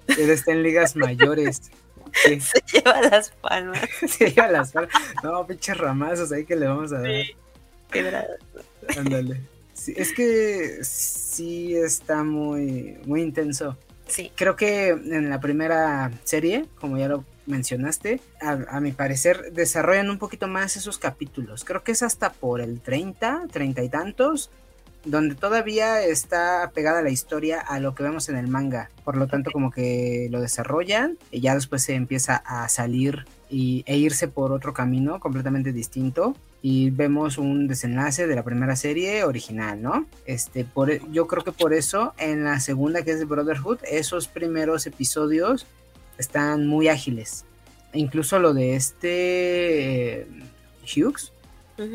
[0.07, 1.71] él está en ligas mayores.
[2.13, 3.81] Se lleva las palmas.
[4.07, 4.93] se lleva las palmas.
[5.23, 7.11] No, pinches ramazos ahí que le vamos a dar.
[8.99, 9.41] Ándale.
[9.87, 13.79] es que sí está muy, muy intenso.
[14.09, 14.31] Sí.
[14.35, 20.19] Creo que en la primera serie, como ya lo mencionaste, a, mi parecer desarrollan un
[20.19, 21.65] poquito más esos capítulos.
[21.65, 24.51] Creo que es hasta por el 30, 30 y tantos,
[25.05, 28.91] donde todavía está pegada la historia a lo que vemos en el manga.
[29.05, 33.83] Por lo tanto, como que lo desarrollan y ya después se empieza a salir y,
[33.87, 36.37] e irse por otro camino completamente distinto.
[36.65, 40.07] Y vemos un desenlace de la primera serie original, ¿no?
[40.27, 44.29] Este, por, e, yo creo que por eso en la segunda, que es Brotherhood, esos
[44.29, 45.67] primeros episodios
[46.19, 47.45] están muy ágiles.
[47.95, 50.27] Incluso lo de este eh,
[50.83, 51.33] Hughes,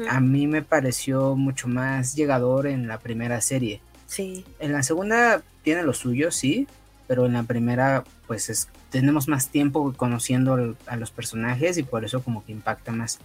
[0.09, 3.81] a mí me pareció mucho más llegador en la primera serie.
[4.05, 4.45] Sí.
[4.59, 6.67] En la segunda tiene lo suyo, sí,
[7.07, 12.05] pero en la primera pues es, tenemos más tiempo conociendo a los personajes y por
[12.05, 13.19] eso como que impacta más.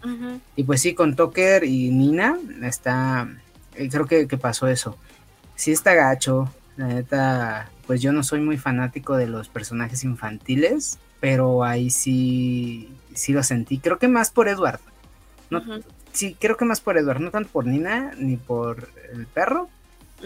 [0.56, 3.28] Y pues sí, con Tucker y Nina está,
[3.74, 4.96] eh, creo que, que pasó eso.
[5.56, 10.98] Sí está gacho, la neta, pues yo no soy muy fanático de los personajes infantiles,
[11.20, 13.78] pero ahí sí, sí lo sentí.
[13.78, 14.80] Creo que más por Edward.
[15.50, 15.62] No,
[16.12, 19.68] Sí, creo que más por Edward, no tanto por Nina ni por el perro,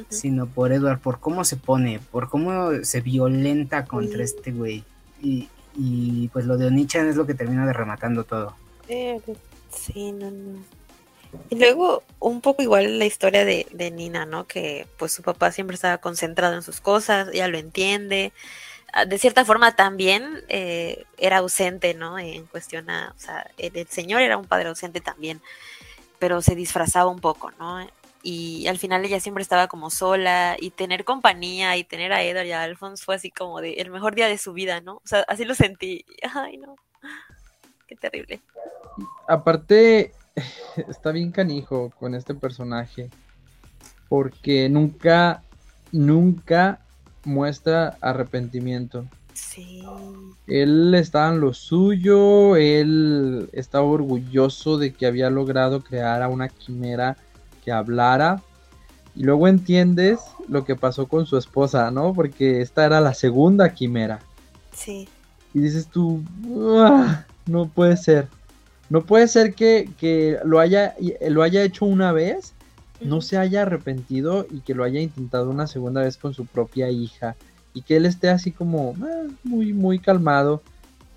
[0.09, 4.85] sino por Edward, por cómo se pone, por cómo se violenta contra este güey.
[5.23, 8.55] Y, y pues lo de Onichan es lo que termina de rematando todo.
[8.89, 9.21] Eh,
[9.71, 10.59] sí, no, no.
[11.51, 14.47] Y luego un poco igual la historia de, de, Nina, ¿no?
[14.47, 18.33] Que pues su papá siempre estaba concentrado en sus cosas, ya lo entiende.
[18.93, 22.19] Ah, de cierta forma también eh, era ausente, ¿no?
[22.19, 25.43] En cuestión a, o sea, el, señor era un padre ausente también,
[26.19, 27.87] pero se disfrazaba un poco, ¿no?
[28.23, 32.47] Y al final ella siempre estaba como sola y tener compañía y tener a Edward
[32.47, 34.97] y a Alphonse fue así como de el mejor día de su vida, ¿no?
[34.97, 36.05] O sea, así lo sentí.
[36.35, 36.75] Ay, no.
[37.87, 38.41] Qué terrible.
[39.29, 40.13] Aparte,
[40.89, 43.11] está bien canijo con este personaje.
[44.09, 45.43] Porque nunca,
[45.93, 46.81] nunca
[47.25, 49.07] muestra arrepentimiento.
[49.37, 49.83] Sí.
[50.47, 56.49] Él estaba en lo suyo, él estaba orgulloso de que había logrado crear a una
[56.49, 57.19] quimera
[57.63, 58.43] que hablara.
[59.15, 62.15] Y luego entiendes lo que pasó con su esposa, ¿no?
[62.15, 64.21] Porque esta era la segunda quimera.
[64.73, 65.07] Sí.
[65.53, 66.23] Y dices tú,
[67.47, 68.29] no puede ser.
[68.89, 70.95] No puede ser que, que lo, haya,
[71.29, 72.55] lo haya hecho una vez
[73.01, 76.89] no se haya arrepentido y que lo haya intentado una segunda vez con su propia
[76.89, 77.37] hija
[77.77, 80.63] y que él esté así como ah, muy muy calmado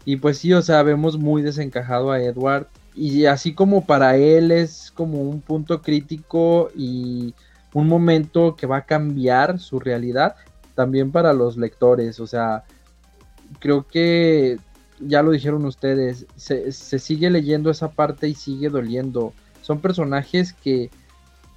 [0.04, 4.52] y pues sí, o sea, vemos muy desencajado a Edward y así como para él
[4.52, 7.34] es como un punto crítico y
[7.74, 10.36] un momento que va a cambiar su realidad,
[10.76, 12.66] también para los lectores, o sea,
[13.60, 14.58] creo que
[15.00, 19.32] ya lo dijeron ustedes, se, sigue leyendo esa parte y sigue doliendo.
[19.62, 20.90] Son personajes que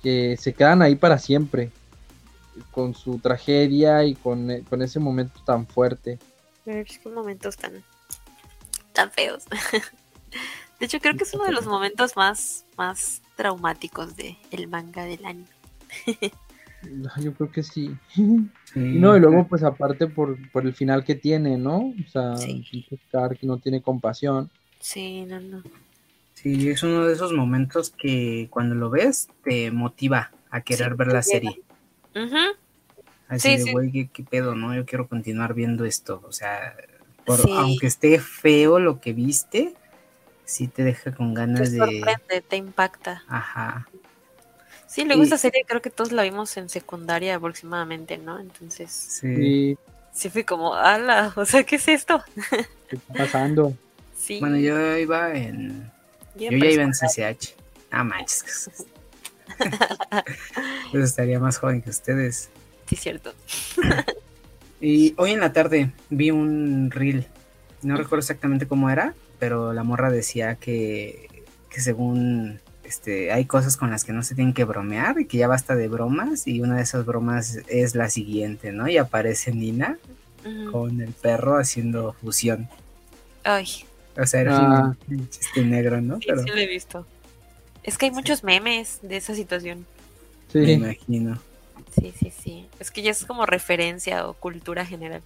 [0.02, 1.72] se quedan ahí para siempre,
[2.70, 6.18] con su tragedia y con, eh, ese momento tan fuerte.
[6.66, 7.82] Es que momentos tan,
[8.92, 9.44] tan feos.
[10.78, 15.04] De hecho, creo que es uno de los momentos más, más traumáticos del el manga
[15.04, 15.46] del anime.
[17.20, 17.94] Yo creo que sí.
[18.74, 21.94] No, y luego, pues aparte por, por el final que tiene, ¿no?
[22.04, 24.50] O sea, que no tiene compasión.
[24.80, 25.62] Sí, no, no.
[26.34, 31.08] Sí, es uno de esos momentos que cuando lo ves te motiva a querer ver
[31.08, 31.62] la serie.
[33.28, 34.74] Así de, güey, ¿qué, pedo, ¿no?
[34.74, 36.22] Yo quiero continuar viendo esto.
[36.26, 36.76] O sea,
[37.26, 39.74] aunque esté feo lo que viste,
[40.44, 42.42] sí te deja con ganas te de...
[42.46, 43.22] te impacta.
[43.28, 43.88] Ajá.
[44.86, 48.38] Sí, luego Y- esta serie creo que todos la vimos en secundaria aproximadamente, ¿no?
[48.38, 49.34] Entonces, Sí.
[49.34, 49.78] Sí,
[50.12, 52.22] sí fue como, ala, o sea, ¿qué es esto?
[52.88, 53.74] ¿qué está pasando?
[54.14, 54.38] Sí.
[54.40, 55.90] Bueno, yo iba en.
[56.36, 56.92] Yo ya iba en.
[56.92, 57.54] CCH.
[57.90, 58.70] Ah, manches.
[60.90, 62.50] Pues estaría más joven que ustedes.
[62.88, 63.32] Sí, cierto.
[64.84, 67.24] Y hoy en la tarde vi un reel.
[67.82, 73.76] No recuerdo exactamente cómo era, pero la morra decía que, que según este, hay cosas
[73.76, 76.48] con las que no se tienen que bromear y que ya basta de bromas.
[76.48, 78.88] Y una de esas bromas es la siguiente, ¿no?
[78.88, 79.98] Y aparece Nina
[80.72, 82.68] con el perro haciendo fusión.
[83.44, 83.68] Ay,
[84.20, 84.96] O sea, era Ah.
[85.08, 86.16] un chiste negro, ¿no?
[86.18, 87.06] sí, Pero sí lo he visto.
[87.82, 89.86] Es que hay muchos memes de esa situación.
[90.52, 91.40] me Sí, imagino.
[91.98, 92.68] Sí, sí, sí.
[92.78, 95.22] Es que ya es como referencia o cultura general.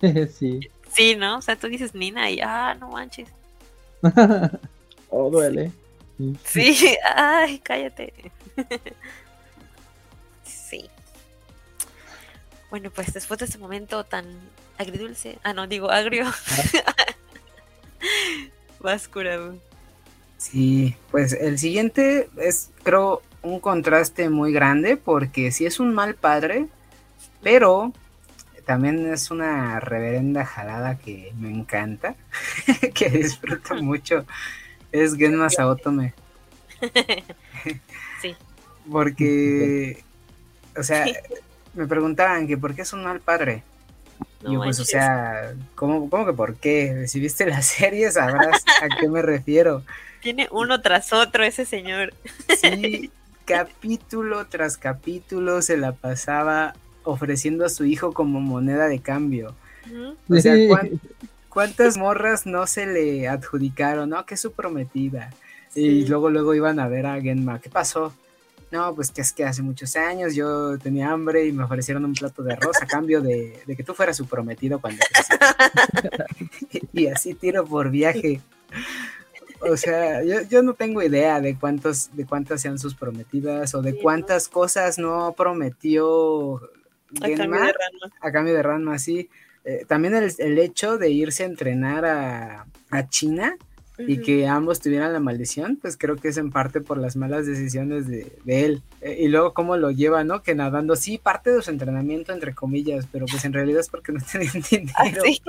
[0.32, 0.60] sí.
[0.90, 1.38] Sí, ¿no?
[1.38, 3.28] O sea, tú dices Nina y, ah, no manches.
[5.10, 5.72] oh, duele.
[6.44, 6.74] Sí.
[6.74, 8.12] Sí, ay, cállate.
[10.44, 10.88] Sí.
[12.70, 14.26] Bueno, pues después de ese momento tan
[14.78, 16.26] agridulce, ah, no, digo agrio.
[18.80, 19.56] Vas curado.
[20.38, 26.14] Sí, pues el siguiente es, creo, un contraste muy grande porque sí es un mal
[26.14, 26.66] padre,
[27.42, 27.92] pero
[28.64, 32.14] también es una reverenda jalada que me encanta,
[32.94, 34.24] que disfruto mucho.
[34.90, 36.14] Es Genma Saotome.
[38.22, 38.36] Sí.
[38.90, 40.02] Porque,
[40.76, 41.04] o sea,
[41.74, 43.62] me preguntaban que por qué es un mal padre.
[44.42, 47.06] No y yo, pues, o sea, ¿cómo, ¿cómo que por qué?
[47.08, 49.82] Si viste la serie sabrás a qué me refiero.
[50.24, 52.12] Tiene uno tras otro ese señor.
[52.60, 53.10] Sí,
[53.44, 59.54] capítulo tras capítulo se la pasaba ofreciendo a su hijo como moneda de cambio.
[60.30, 60.66] O sea, Sí.
[60.66, 61.00] ¿cuán-
[61.50, 64.08] ¿cuántas morras no se le adjudicaron?
[64.08, 65.30] No, que es su prometida.
[65.74, 67.60] Y luego, luego iban a ver a Genma.
[67.60, 68.14] ¿Qué pasó?
[68.70, 72.14] No, pues que es que hace muchos años yo tenía hambre y me ofrecieron un
[72.14, 75.02] plato de arroz a cambio de, de que tú fueras su prometido cuando
[76.92, 78.40] y así tiro por viaje.
[79.70, 83.82] O sea, yo, yo no tengo idea de cuántos, de cuántas sean sus prometidas o
[83.82, 86.60] de cuántas cosas no prometió A
[87.20, 88.16] cambio Genma de Ranma.
[88.20, 89.28] a cambio de Ranma, sí.
[89.64, 93.56] Eh, también el, el hecho de irse a entrenar a, a China
[93.96, 97.46] y que ambos tuvieran la maldición, pues creo que es en parte por las malas
[97.46, 98.82] decisiones de, de él.
[99.00, 100.42] Eh, y luego cómo lo lleva, ¿no?
[100.42, 104.10] Que nadando, sí, parte de su entrenamiento, entre comillas, pero pues en realidad es porque
[104.10, 104.92] no tenían dinero.
[104.96, 105.40] Ah, sí.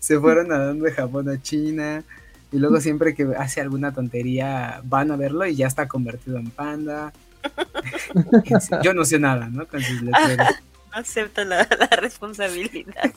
[0.00, 2.04] Se fueron nadando de Japón a China.
[2.52, 6.50] Y luego siempre que hace alguna tontería van a verlo y ya está convertido en
[6.50, 7.12] panda.
[8.82, 9.66] Yo no sé nada, ¿no?
[9.66, 10.48] Con sus letreros.
[10.90, 13.12] No acepta la, la responsabilidad.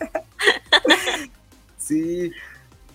[1.77, 2.31] Sí,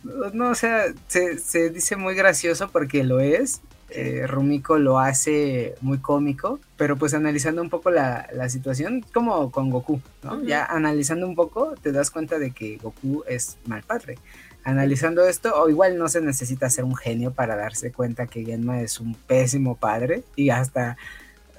[0.04, 3.60] no, no, o sea, se, se dice muy gracioso porque lo es.
[3.88, 9.50] eh, Rumiko lo hace muy cómico, pero pues analizando un poco la, la situación, como
[9.50, 10.42] con Goku, ¿no?
[10.42, 14.18] Ya analizando un poco, te das cuenta de que Goku es mal padre.
[14.66, 18.80] Analizando esto, o igual no se necesita ser un genio para darse cuenta que Genma
[18.80, 20.96] es un pésimo padre y hasta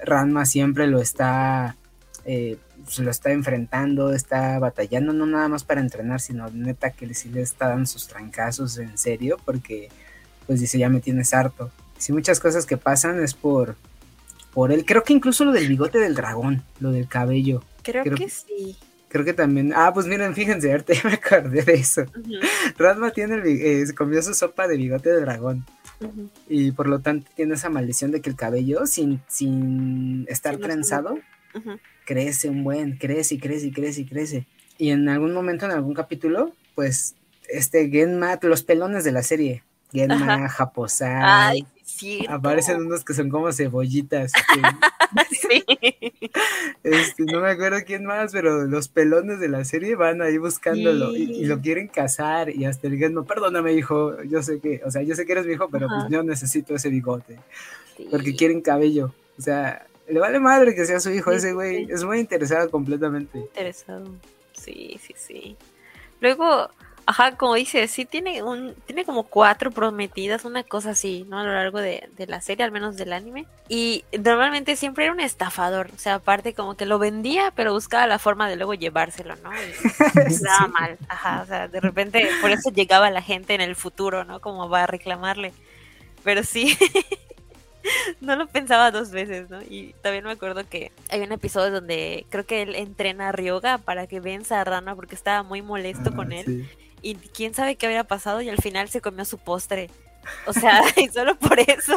[0.04, 1.74] Ranma siempre lo está
[2.26, 7.14] eh, se lo está enfrentando, está batallando, no nada más para entrenar, sino neta que
[7.14, 9.88] sí le está dando sus trancazos en serio, porque
[10.46, 11.70] pues dice, ya me tienes harto.
[11.96, 13.76] Si muchas cosas que pasan es por,
[14.52, 14.84] por él.
[14.84, 17.62] Creo que incluso lo del bigote del dragón, lo del cabello.
[17.82, 18.76] Creo, Creo- que sí.
[19.08, 19.72] Creo que también.
[19.74, 22.02] Ah, pues miren, fíjense, ahorita ya me acordé de eso.
[22.02, 22.34] Ujú,
[22.76, 25.64] Ranma tiene el, eh, comió su sopa de bigote de dragón.
[26.48, 30.60] Y por lo tanto tiene esa maldición de que el cabello, sin, sin estar Sí,
[30.60, 31.18] trenzado,
[32.04, 34.46] crece un buen, crece y crece y crece y crece.
[34.78, 37.16] Y en algún momento, en algún capítulo, pues,
[37.48, 41.66] este Genma, los pelones de la serie, Genma, Japosai,
[42.28, 44.32] Aparecen unos que son como cebollitas.
[45.30, 45.64] Sí.
[46.84, 51.16] este, no me acuerdo quién más, pero los pelones de la serie van ahí buscándolo
[51.16, 54.90] y, y lo quieren cazar y hasta el Genma, perdóname hijo, yo sé que, o
[54.90, 57.38] sea, yo sé que eres mi hijo, pero pues yo necesito ese bigote,
[58.10, 59.14] porque quieren cabello.
[59.38, 62.70] O sea, le vale madre que sea su hijo, Sí, ese güey es muy interesado
[62.70, 63.38] completamente.
[63.38, 64.04] interesado.
[64.52, 65.56] Sí, sí, sí.
[66.20, 66.68] Luego,
[67.08, 71.38] ajá, como dices, sí tiene un, tiene como cuatro prometidas, una cosa así, ¿no?
[71.38, 73.46] A lo largo de, de la serie, al menos del anime.
[73.68, 75.90] Y normalmente siempre era un estafador.
[75.94, 79.50] O sea, aparte como que lo vendía, pero buscaba la forma de luego llevárselo, ¿no?
[79.54, 79.72] Y
[80.30, 80.42] Sí.
[80.42, 80.98] nada mal.
[81.08, 84.40] Ajá, o sea, de repente por eso llegaba la gente en el futuro, ¿no?
[84.40, 85.54] Como va a reclamarle.
[86.24, 86.76] Pero sí,
[88.20, 89.62] no lo pensaba dos veces, ¿no?
[89.62, 93.78] Y también me acuerdo que hay un episodio donde creo que él entrena a Ryoga
[93.78, 96.44] para que venza a Rana porque estaba muy molesto Ah, con él.
[96.46, 96.68] sí.
[97.02, 99.90] Y quién sabe qué había pasado y al final se comió su postre.
[100.46, 101.96] O sea, y solo por eso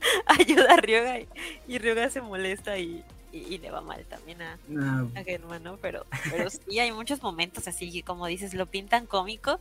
[0.26, 1.28] ayuda a Ryoga y,
[1.66, 5.58] y Ryoga se molesta y, y, y le va mal también a, No, a Genma,
[5.58, 5.76] ¿no?
[5.78, 9.58] Pero, pero sí hay muchos momentos así que como dices, lo pintan cómico,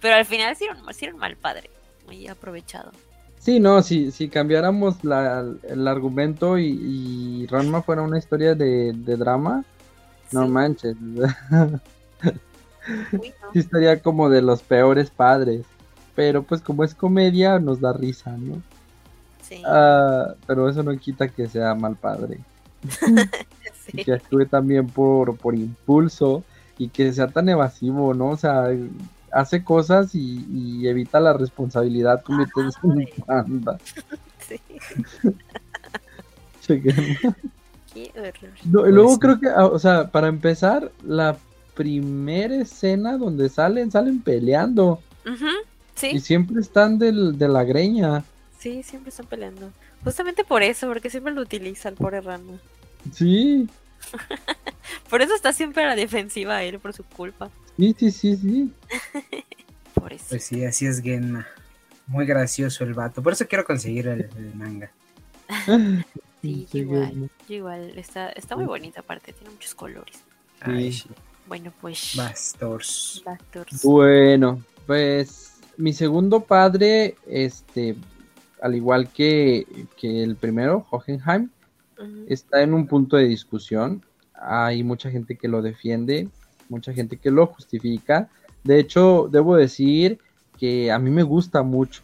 [0.00, 1.70] pero al final sí era un, sí era un mal padre,
[2.06, 2.92] muy aprovechado.
[3.38, 6.66] Sí, no, si, si cambiáramos la- el argumento y,
[7.42, 9.64] y Ranma fuera una historia de, de drama,
[10.32, 10.48] no Sí.
[10.48, 10.96] manches,
[13.12, 13.48] Uy, no.
[13.52, 15.66] sí estaría como de los peores padres.
[16.14, 18.62] Pero pues como es comedia nos da risa, ¿no?
[19.42, 22.40] Sí, Ah, pero eso no quita que sea mal padre.
[23.92, 24.04] Y sí.
[24.04, 26.44] que actúe también por, por impulso
[26.76, 28.30] y que sea tan evasivo, ¿no?
[28.30, 28.68] O sea,
[29.32, 33.06] hace cosas y, y evita la responsabilidad convirtiéndose en Ay.
[33.26, 33.78] panda.
[34.40, 34.60] sí.
[37.94, 38.52] Qué horror.
[38.64, 41.36] No, y luego Pues creo que, ah, o sea, para empezar, la
[41.76, 45.36] primera escena donde salen, salen peleando y
[45.94, 48.24] Sí, siempre están del, de la greña.
[48.58, 49.70] sí, siempre están peleando.
[50.04, 52.58] Justamente por eso, porque siempre lo utiliza el pobre Ranma.
[53.12, 53.68] Sí,
[55.10, 57.50] Por eso está siempre a la defensiva él, por su culpa.
[57.76, 58.72] sí, sí, sí, sí.
[59.94, 60.26] Por eso.
[60.28, 61.46] pues sí, así es Genma.
[62.06, 63.22] Muy gracioso el vato.
[63.22, 64.90] Por eso quiero conseguir el, el manga.
[66.42, 67.30] Sí, Sí, igual.
[67.48, 70.18] Yo igual, está, está muy bonita aparte, tiene muchos colores.
[70.60, 71.08] Ay, Sí.
[71.46, 72.14] Bueno, pues.
[72.16, 73.22] Bastors.
[73.24, 73.82] Bastors.
[73.82, 77.96] Bueno, pues mi segundo padre, este,
[78.60, 79.66] al igual que,
[79.96, 81.50] que el primero, Hohenheim,
[82.28, 84.04] está en un punto de discusión.
[84.34, 86.28] Hay mucha gente que lo defiende,
[86.68, 88.28] mucha gente que lo justifica.
[88.64, 90.18] De hecho, debo decir
[90.58, 92.02] que a mí me gusta mucho,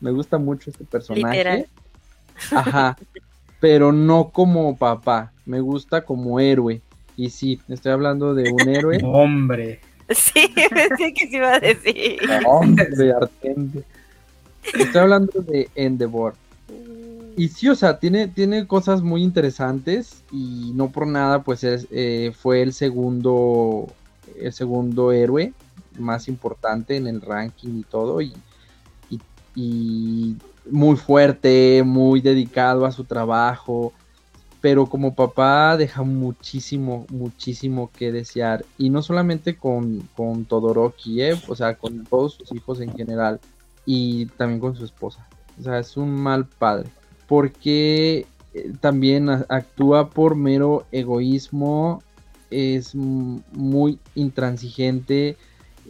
[0.00, 1.38] me gusta mucho este personaje.
[1.38, 1.66] Literal.
[2.50, 2.96] Ajá,
[3.60, 6.82] pero no como papá, me gusta como héroe.
[7.16, 8.98] Y sí, estoy hablando de un héroe.
[9.04, 9.80] Hombre.
[10.10, 12.18] Sí, pensé que se iba a decir.
[12.46, 13.84] Hombre, Artente.
[14.78, 16.34] Estoy hablando de Endeavor.
[17.36, 21.86] Y sí, o sea, tiene, tiene cosas muy interesantes y no por nada, pues es,
[21.90, 23.86] eh, fue el segundo,
[24.38, 25.54] el segundo héroe
[25.98, 28.34] más importante en el ranking y todo y,
[29.10, 29.20] y-
[29.54, 30.36] y
[30.70, 33.94] muy fuerte, muy dedicado a su trabajo,
[34.62, 41.34] pero como papá deja muchísimo, muchísimo que desear y no solamente con, con Todoroki, ¿eh?
[41.48, 43.40] o sea, con todos sus hijos en general
[43.84, 45.26] y también con su esposa.
[45.58, 46.88] O sea, es un mal padre
[47.26, 52.00] porque eh, también actúa por mero egoísmo,
[52.50, 55.36] es muy intransigente,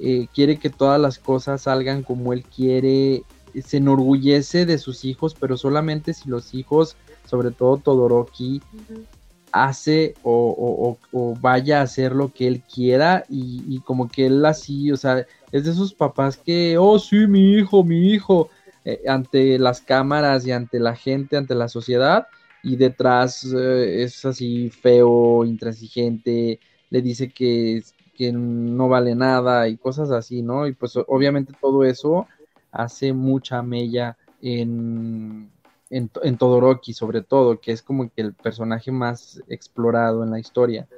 [0.00, 3.22] eh, quiere que todas las cosas salgan como él quiere,
[3.62, 9.06] se enorgullece de sus hijos, pero solamente si los hijos, sobre todo Todoroki, Ujú.
[9.50, 14.10] hace o, o- o- o vaya a hacer lo que él quiera y, y como
[14.10, 18.12] que él así, o sea, es de esos papás que, oh sí, mi hijo, mi
[18.12, 18.50] hijo,
[18.84, 22.26] eh, ante las cámaras y ante la gente, ante la sociedad,
[22.62, 26.60] y detrás eh, es así feo, intransigente,
[26.90, 27.82] le dice que,
[28.14, 30.66] que no vale nada y cosas así, ¿no?
[30.66, 32.28] Y pues obviamente todo eso
[32.70, 35.52] hace mucha mella en,
[35.92, 40.40] en, en Todoroki, sobre todo, que es como que el personaje más explorado en la
[40.40, 40.88] historia.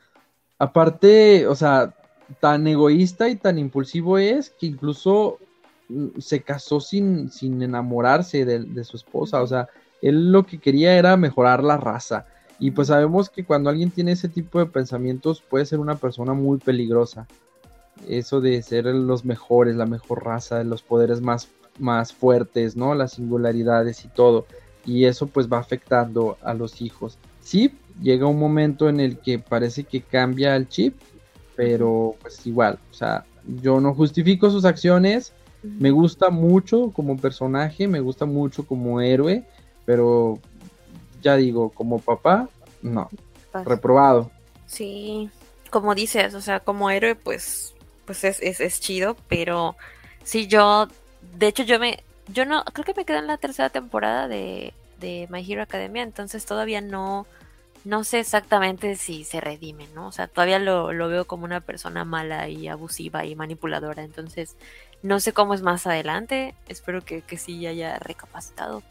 [0.59, 1.93] Aparte, o sea,
[2.41, 5.39] tan egoísta y tan impulsivo es que incluso
[5.89, 9.69] mm, se casó sin, sin enamorarse de, de su esposa, o sea,
[10.01, 12.27] él lo que quería era mejorar la raza.
[12.61, 16.35] Y pues sabemos que cuando alguien tiene ese tipo de pensamientos puede ser una persona
[16.35, 17.27] muy peligrosa.
[18.09, 21.49] Eso de ser los mejores, la mejor raza, los poderes más,
[21.81, 22.95] más fuertes, ¿no?
[22.95, 24.47] Las singularidades y todo.
[24.87, 27.19] Y eso pues va afectando a los hijos.
[27.41, 27.73] Sí,
[28.03, 30.95] llega un momento en el que parece que cambia el chip,
[31.57, 33.25] pero pues igual, o sea,
[33.63, 35.33] yo no justifico sus acciones,
[35.63, 39.45] me gusta mucho como personaje, me gusta mucho como héroe,
[39.85, 40.39] pero
[41.23, 42.49] ya digo, como papá,
[42.83, 43.09] no,
[43.65, 44.31] reprobado.
[44.67, 45.31] Sí,
[45.71, 47.75] como dices, o sea, como héroe, pues,
[48.05, 49.77] pues es, es, es chido, pero
[50.23, 50.89] sí, yo,
[51.39, 54.75] de hecho, yo me, yo no, creo que me quedé en la tercera temporada de,
[54.99, 57.27] de My Hero Academia, entonces todavía no,
[57.85, 60.09] no sé exactamente si se redime, ¿no?
[60.09, 64.57] O sea, todavía lo, lo veo como una persona mala y abusiva y manipuladora, entonces
[65.03, 68.85] no sé cómo es más adelante, espero que, que sí haya recapacitado,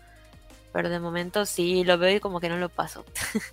[0.73, 3.05] pero de momento sí lo veo y como que no lo paso.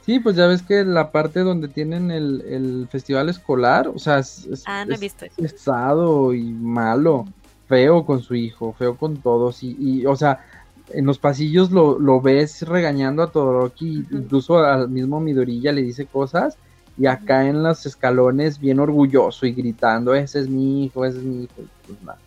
[0.00, 4.18] Sí, pues ya ves que la parte donde tienen el, el festival escolar, o sea,
[4.18, 5.36] es, es- Ah, no he es visto eso.
[5.36, 7.34] pesado y malo,
[7.70, 10.44] feo con su hijo, feo con todos, y, y, o sea,
[10.92, 14.16] en los pasillos lo, lo ves regañando a Todoroki, Ujú.
[14.18, 16.56] incluso al mismo Midorilla le dice cosas,
[16.98, 21.24] y acá en los escalones bien orgulloso y gritando, ese es mi hijo, ese es
[21.24, 21.54] mi hijo,
[21.86, 22.18] pues nada,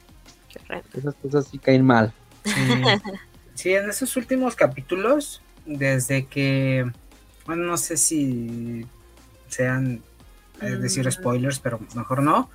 [0.50, 0.88] Qué horrendo.
[0.98, 2.14] esas cosas sí caen mal.
[3.56, 3.74] Sí.
[3.74, 6.90] En esos últimos capítulos, desde que,
[7.46, 8.86] bueno, no sé si
[9.50, 10.02] sean
[10.62, 11.12] eh, decir Mm.
[11.12, 12.50] spoilers, pero mejor no.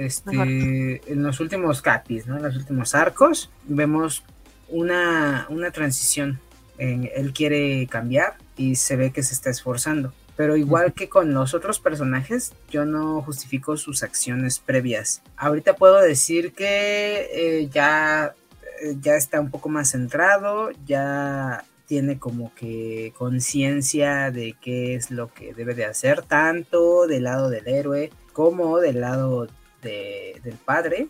[0.00, 0.48] Este, Mejor.
[0.48, 2.36] en los últimos capis, ¿no?
[2.38, 4.24] En los últimos arcos, vemos
[4.68, 6.40] una, una transición.
[6.78, 10.12] En- él quiere cambiar y se ve que se está esforzando.
[10.36, 15.20] Pero igual que con los otros personajes, yo no justifico sus acciones previas.
[15.36, 18.34] Ahorita puedo decir que eh, ya,
[18.82, 25.10] eh, ya está un poco más centrado, ya tiene como que conciencia de qué es
[25.10, 29.46] lo que debe de hacer, tanto del lado del héroe como del lado
[29.82, 31.08] de- del padre,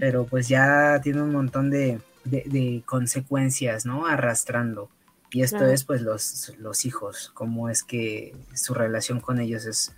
[0.00, 4.06] pero pues ya tiene un montón de, de- de consecuencias, ¿no?
[4.06, 4.88] Arrastrando.
[5.30, 5.72] Y esto Claro.
[5.72, 9.92] es pues los, los hijos, cómo es que su relación con ellos es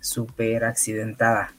[0.00, 1.52] súper accidentada.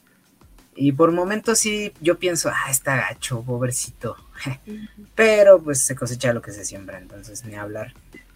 [0.75, 4.15] Y por momentos sí, yo pienso, ah, está gacho, pobrecito.
[5.15, 7.93] Pero pues se cosecha lo que se siembra, entonces ni hablar.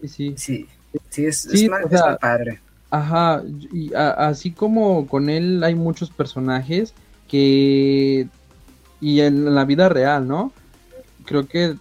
[0.07, 0.67] Sí, sí.
[1.09, 2.59] Sí, es, Sí, es mal, o es sea, mal padre.
[2.89, 6.93] Ajá, y a- así como con él hay muchos personajes
[7.31, 8.27] que...
[8.99, 10.51] Y en la vida real, ¿no?
[11.25, 11.77] Creo que,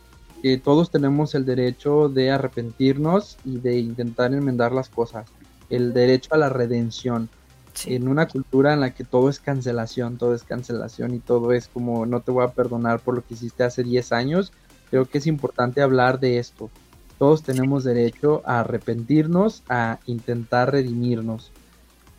[0.65, 5.27] todos tenemos el derecho de arrepentirnos y de intentar enmendar las cosas.
[5.69, 7.29] El derecho a la redención.
[7.75, 7.95] Sí.
[7.95, 11.69] En una cultura en la que todo es cancelación, todo es cancelación y todo es
[11.69, 14.53] como no te voy a perdonar por lo que hiciste hace 10 años,
[14.91, 16.71] creo que es importante hablar de esto.
[17.19, 21.53] Todos tenemos derecho a arrepentirnos, a intentar redimirnos.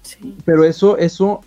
[0.04, 0.38] Sí.
[0.46, 1.42] Pero eso, eso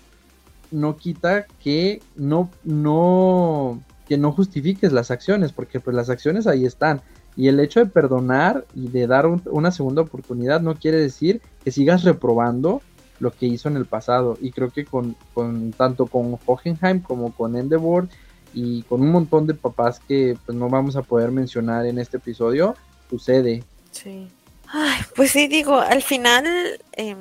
[0.74, 6.64] no quita que no, no, que no justifiques las acciones, porque pues las acciones ahí
[6.66, 7.00] están.
[7.36, 11.40] Y el hecho de perdonar y de dar un- una segunda oportunidad no quiere decir
[11.64, 12.80] que sigas reprobando
[13.20, 14.36] lo que hizo en el pasado.
[14.40, 18.08] Y creo que con, con tanto con Hohenheim como con Endeavor
[18.52, 22.18] y con un montón de papás que pues no vamos a poder mencionar en este
[22.18, 22.76] episodio,
[23.10, 23.64] sucede.
[23.90, 24.28] Sí.
[24.68, 26.44] Ay, pues sí, digo, al final,
[26.92, 27.18] em,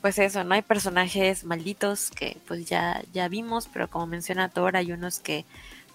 [0.00, 4.76] pues eso, no hay personajes malditos que pues ya, ya vimos, pero como menciona Thor,
[4.76, 5.44] hay unos que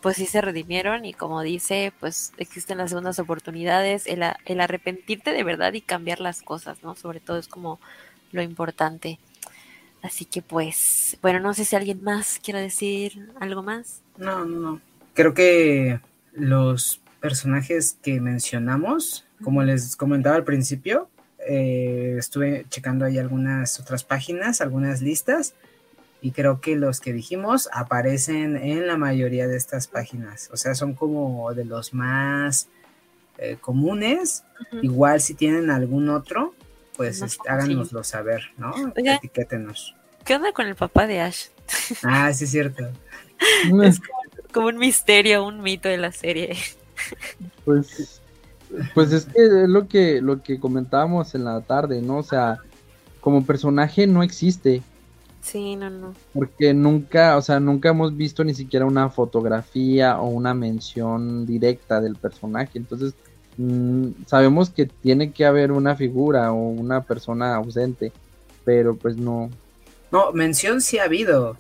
[0.02, 4.62] pues sí se redimieron y como dice, pues existen las segundas oportunidades, el, a- el
[4.62, 6.96] arrepentirte de verdad y cambiar las cosas, ¿no?
[6.96, 7.80] Sobre todo es como
[8.32, 9.20] lo importante.
[10.04, 14.02] Así que pues, bueno, no sé si alguien más quiere decir algo más.
[14.18, 14.82] No, no, no.
[15.16, 16.00] Creo que
[16.34, 21.10] los personajes que mencionamos, como les comentaba al principio,
[21.48, 25.54] eh, estuve checando ahí algunas otras páginas, algunas listas,
[26.22, 30.50] y creo que los que dijimos aparecen en la mayoría de estas páginas.
[30.52, 32.68] O sea, son como de los más
[33.38, 34.44] eh, comunes.
[34.82, 36.56] Igual si tienen algún otro,
[36.98, 38.74] pues este, háganoslo saber, ¿no?
[38.96, 39.96] Etiquétenos.
[40.24, 41.48] ¿Qué onda con el papá de Ash?
[42.04, 42.90] Ah, sí es cierto.
[43.84, 44.02] Es
[44.52, 46.56] como un misterio, un mito de la serie.
[47.66, 48.22] Pues,
[48.94, 52.18] pues es que es lo que, lo que comentábamos en la tarde, ¿no?
[52.18, 52.60] O sea,
[53.22, 54.82] como personaje no existe,
[55.42, 56.16] Sí, no, no.
[56.34, 62.02] porque nunca, o sea, nunca hemos visto ni siquiera una fotografía o una mención directa
[62.02, 62.80] del personaje.
[62.80, 63.14] Entonces,
[63.58, 68.12] mm, sabemos que tiene que haber una figura o una persona ausente,
[68.64, 69.52] pero pues no.
[70.12, 71.58] No, mención sí ha habido.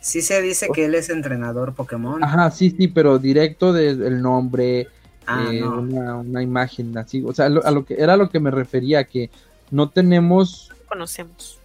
[0.00, 2.22] Sí se dice que él es entrenador Pokémon.
[2.22, 4.86] Ajá, sí, sí, pero directo del nombre,
[5.26, 5.80] Ah, eh, no.
[5.80, 9.04] una, una imagen así, o sea, lo- a lo que era lo que me refería,
[9.04, 9.30] que
[9.70, 11.58] no tenemos Conocemos.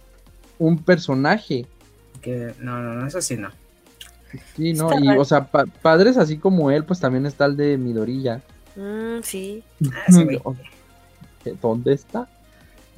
[0.58, 1.66] un personaje,
[2.20, 3.50] Que, no, no, no, eso sí no.
[4.56, 4.90] sí, ¿no?
[4.92, 8.40] Está Y, o sea, pa- padres así como él, pues también está el de Midorilla.
[8.76, 9.62] Mm, sí.
[9.92, 10.06] Ah.
[11.60, 12.28] ¿Dónde está?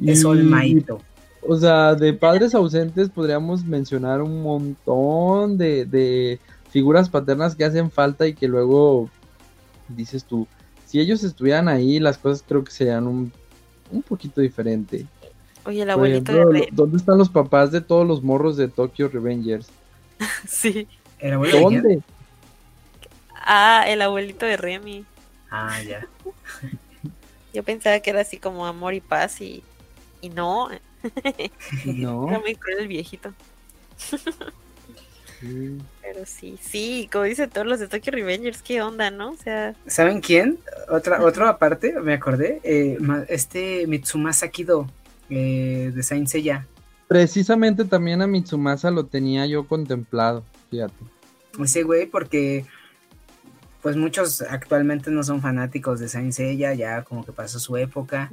[0.04, 1.00] Es Y, Olmaito.
[1.46, 6.40] O sea, de padres ausentes podríamos mencionar un montón de, de
[6.70, 9.08] figuras paternas que hacen falta y que luego
[9.88, 10.46] dices tú,
[10.94, 13.32] si ellos estuvieran ahí, las cosas creo que serían un,
[13.90, 15.04] un poquito diferente.
[15.64, 16.68] Oye, el abuelito ejemplo, de.
[16.70, 19.66] ¿dónde están los papás de todos los morros de Tokyo Revengers?
[20.46, 20.86] Sí.
[21.18, 21.62] ¿El de quién?
[21.62, 22.02] ¿Dónde?
[23.34, 25.04] Ah, el abuelito de Remy.
[25.50, 26.06] Ah, ya.
[27.52, 29.64] Yo pensaba que era así como amor y paz y,
[30.20, 30.68] y no.
[31.86, 32.28] No.
[32.28, 33.34] Era muy cruel el viejito.
[35.40, 35.78] Sí.
[36.02, 39.30] Pero sí, sí, como dice todos los de Tokyo Revengers, qué onda, ¿no?
[39.32, 40.58] O sea, ¿Saben quién?
[40.88, 42.60] Otra, otro aparte, me acordé.
[42.62, 44.88] eh, este Mitsumasa Kido
[45.30, 46.66] eh, de Saint Seiya.
[47.08, 50.94] Precisamente también a Mitsumasa lo tenía yo contemplado, fíjate.
[51.62, 52.64] Ese güey, porque
[53.82, 58.30] pues muchos actualmente no son fanáticos de Saint Seiya, ya como que pasó su época.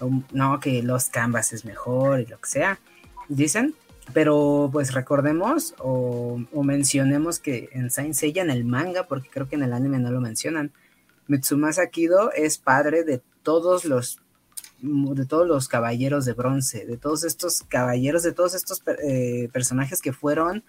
[0.00, 2.78] Um, No, que Lost Canvas es mejor y lo que sea,
[3.28, 3.74] dicen.
[4.12, 9.48] Pero pues recordemos o, o mencionemos que en Saint Seiya, en el manga, porque creo
[9.48, 10.72] que en el anime no lo mencionan,
[11.28, 14.18] Mitsumasa Kido es padre de todos los
[14.82, 20.02] de todos los caballeros de bronce, de todos estos caballeros, de todos estos eh, personajes
[20.02, 20.64] que fueron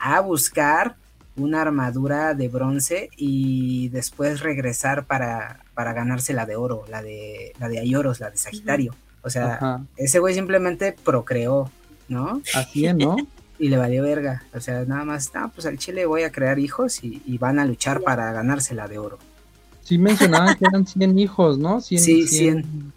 [0.00, 0.96] a buscar
[1.36, 7.52] una armadura de bronce y después regresar para, para ganarse la de oro, la de,
[7.58, 8.94] la de Ayoros, la de Sagitario.
[9.22, 11.70] O sea, ese güey simplemente procreó,
[12.12, 12.40] ¿no?
[12.54, 13.16] Así es, ¿no?
[13.62, 14.42] y le valió verga.
[14.52, 17.64] O sea, nada más, no, pues al chile voy a crear hijos y, van a
[17.64, 19.18] luchar para ganarse la de oro.
[19.82, 21.80] Sí mencionaban que eran 100 hijos, ¿no?
[21.80, 22.92] sí, 100.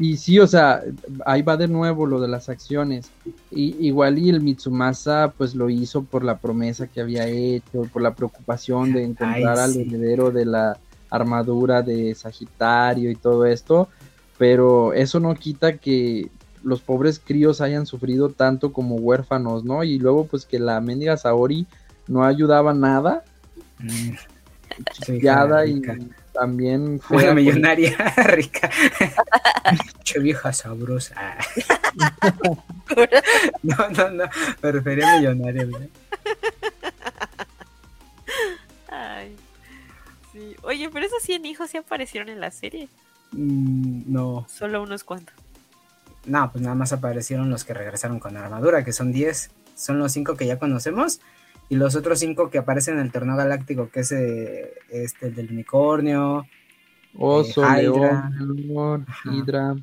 [0.00, 0.82] Y sí, o sea,
[1.24, 3.10] ahí va de nuevo lo de las acciones.
[3.52, 8.02] Y, igual y el Mitsumasa pues lo hizo por la promesa que había hecho, por
[8.02, 10.78] la preocupación de encontrar al heredero de la
[11.10, 13.88] armadura de Sagitario y todo esto.
[14.36, 16.28] Pero eso no quita que
[16.64, 19.84] los pobres críos hayan sufrido tanto como huérfanos, ¿no?
[19.84, 21.66] Y luego pues que la mendiga Saori
[22.08, 23.24] no ayudaba nada.
[23.78, 24.14] Mm.
[25.08, 25.80] y
[26.32, 27.96] también fue una millonaria
[28.26, 28.70] rica.
[30.02, 31.14] che vieja sabrosa.
[33.62, 34.24] no, no, no,
[34.62, 35.68] me refería a millonaria.
[38.88, 39.36] Ay,
[40.32, 40.56] sí.
[40.62, 42.88] Oye, pero esos 100 hijos sí aparecieron en la serie.
[43.32, 44.46] Mm, no.
[44.48, 45.41] Solo unos cuantos.
[46.26, 49.50] No, pues nada más aparecieron los que regresaron con armadura, que son 10.
[49.74, 51.20] Son los 5 que ya conocemos.
[51.68, 55.34] Y los otros 5 que aparecen en el torneo galáctico, que es eh, este, el
[55.34, 56.46] del unicornio.
[57.18, 59.76] Oso, eh, león, Hydra.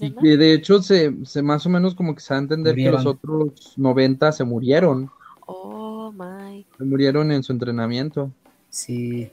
[0.00, 2.74] ¿Y, que de hecho se, se, más o menos como que se va a entender
[2.74, 5.10] que los otros 90 se murieron.
[5.46, 6.66] Oh my.
[6.76, 8.30] Se murieron en su entrenamiento.
[8.68, 9.30] Sí.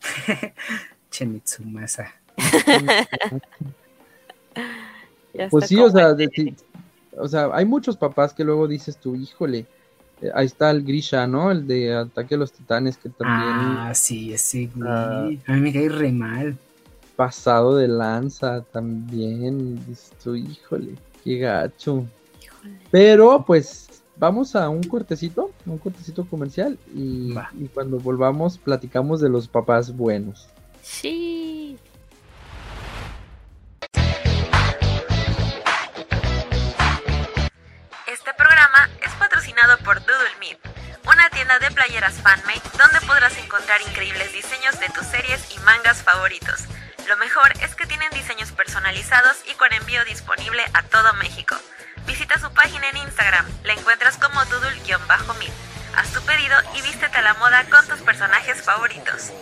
[1.10, 2.14] Chemitsumasa.
[5.50, 6.16] pues sí, o sea,
[7.16, 9.66] o sea, hay muchos papás que luego dices tú, híjole,
[10.20, 11.50] eh, ahí está el Grisha, ¿no?
[11.50, 13.50] El de Ataque a los Titanes, que también.
[13.52, 14.88] Ah, sí, sí, güey.
[14.88, 15.28] Ah.
[15.46, 16.56] a mí me cae re mal.
[17.16, 19.76] Pasado de lanza también.
[19.86, 20.94] Dices tú, híjole,
[21.24, 22.04] qué gacho.
[22.90, 26.78] Pero, pues, vamos a un cortecito, un cortecito comercial.
[26.94, 30.48] Y, y cuando volvamos, platicamos de los papás buenos.
[30.82, 31.37] Sí.
[41.88, 46.64] Playeras fanmade donde podrás encontrar increíbles diseños de tus series y mangas favoritos.
[47.08, 51.56] Lo mejor es que tienen diseños personalizados y con envío disponible a todo México.
[52.06, 55.52] Visita su página en Instagram, la encuentras como doodle-meet.
[55.96, 59.32] Haz tu pedido y vístete a la moda con tus personajes favoritos.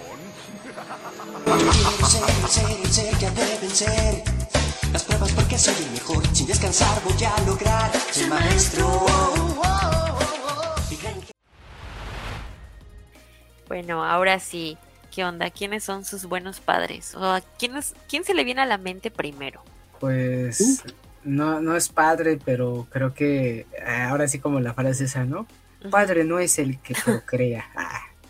[13.68, 14.76] Bueno, ahora sí,
[15.14, 15.50] ¿qué onda?
[15.50, 17.14] ¿Quiénes son sus buenos padres?
[17.14, 17.72] ¿O a quién,
[18.08, 19.62] quién se le viene a la mente primero?
[19.98, 20.84] Pues
[21.24, 23.66] no, no es padre, pero creo que eh,
[24.08, 25.46] ahora sí como la frase esa, ¿no?
[25.90, 27.66] Padre no es el que procrea.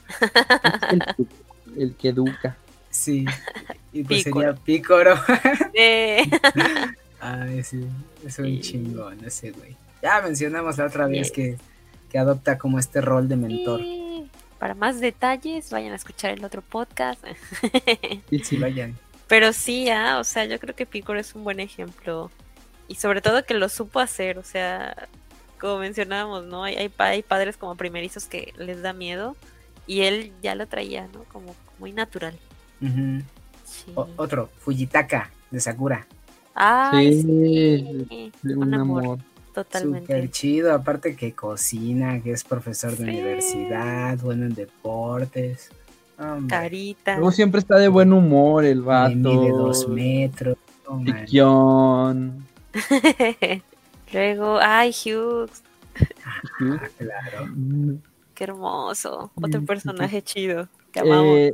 [0.09, 1.17] Ah.
[1.77, 2.57] el, que educa.
[2.91, 3.27] Sí.
[3.93, 5.17] Y pues sería Pícoro.
[7.21, 7.85] Ay, sí.
[8.25, 9.77] Es un chingón ese güey.
[10.01, 11.59] Ya mencionamos la otra vez que,
[12.09, 13.81] que adopta como este rol de mentor.
[14.59, 17.23] Para más detalles, vayan a escuchar el otro podcast.
[18.31, 18.97] y sí, vayan.
[19.27, 22.31] Pero sí, ah, o sea, yo creo que Picor es un buen ejemplo.
[22.89, 25.09] Y sobre todo que lo supo hacer, o sea,
[25.61, 26.65] como mencionábamos, ¿no?
[26.65, 29.37] Hay, hay, padres como primerizos que les da miedo
[29.87, 31.25] y él ya lo traía, ¿no?
[31.25, 32.39] Como muy natural.
[34.17, 36.07] otro, Fujitaka, de Sakura.
[36.55, 39.19] Ay, sí, un amor.
[39.57, 40.15] Totalmente.
[40.15, 45.71] Súper chido, aparte que cocina, que es profesor de universidad, bueno en deportes.
[46.47, 47.15] Carita.
[47.15, 49.15] Luego siempre está de buen humor el vato.
[49.15, 50.59] Mide dos metros.
[54.13, 55.63] Luego, ay, Hughes.
[56.61, 57.49] Ah, claro.
[58.35, 59.31] Qué hermoso.
[59.41, 60.69] Otro personaje chido.
[60.93, 61.51] Eh,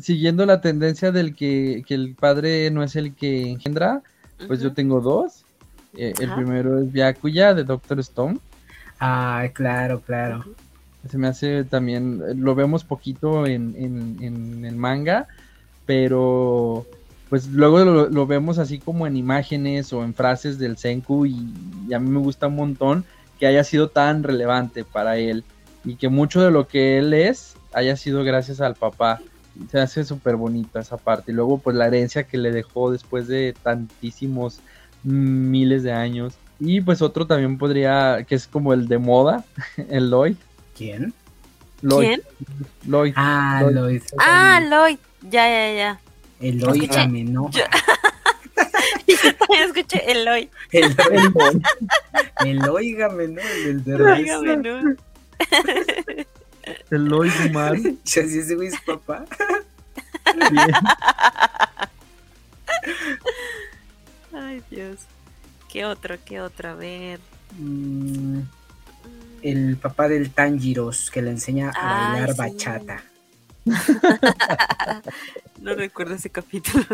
[0.00, 4.02] siguiendo la tendencia del que, que, el padre no es el que engendra,
[4.46, 5.41] pues yo tengo dos.
[5.96, 8.38] Eh, el primero es Byakuya de Doctor Stone.
[8.98, 10.44] Ah, claro, claro.
[11.08, 15.26] Se me hace también, lo vemos poquito en, en, el manga,
[15.84, 16.86] pero
[17.28, 21.34] pues luego lo, vemos así como en imágenes o en frases del Senku y,
[21.92, 23.04] a mí me gusta un montón
[23.40, 25.42] que haya sido tan relevante para él
[25.84, 29.20] y que mucho de lo que él es haya sido gracias al papá.
[29.70, 31.32] Se hace súper bonita esa parte.
[31.32, 34.60] Y luego pues la herencia que le dejó después de tantísimos
[35.04, 36.34] miles de años.
[36.60, 39.44] Y pues otro también podría, que es como el de moda,
[39.88, 40.36] el Lloyd.
[40.76, 41.12] ¿Quién?
[41.82, 42.06] Lloyd.
[42.06, 42.22] ¿Quién?
[42.86, 43.12] Lloyd.
[43.16, 43.74] Ah, Lloyd.
[43.74, 44.02] Lloyd.
[44.18, 44.98] Ah, Lloyd.
[45.22, 46.00] Ya, ya, ya.
[46.40, 47.00] Eloy Escuché.
[47.00, 47.52] Gamenoja.
[47.58, 47.64] Yo-
[49.06, 50.50] Yo también escuché Eloy.
[50.72, 51.62] Eloy,
[52.44, 54.42] Eloy Gamenoja, el del Ay, Derbez.
[54.42, 54.96] menú.
[56.90, 57.76] El Lloyd Umar.
[57.80, 59.24] Yo sí, ese güey es papá.
[64.32, 65.00] Ay, Dios.
[65.70, 66.16] ¿Qué otro?
[66.24, 66.70] ¿Qué otro?
[66.70, 67.20] A ver.
[67.58, 68.40] Mm,
[69.42, 72.38] el papá del Tanjiros que le enseña a Ay, bailar sí.
[72.38, 73.04] bachata.
[75.60, 76.84] No recuerdo ese capítulo.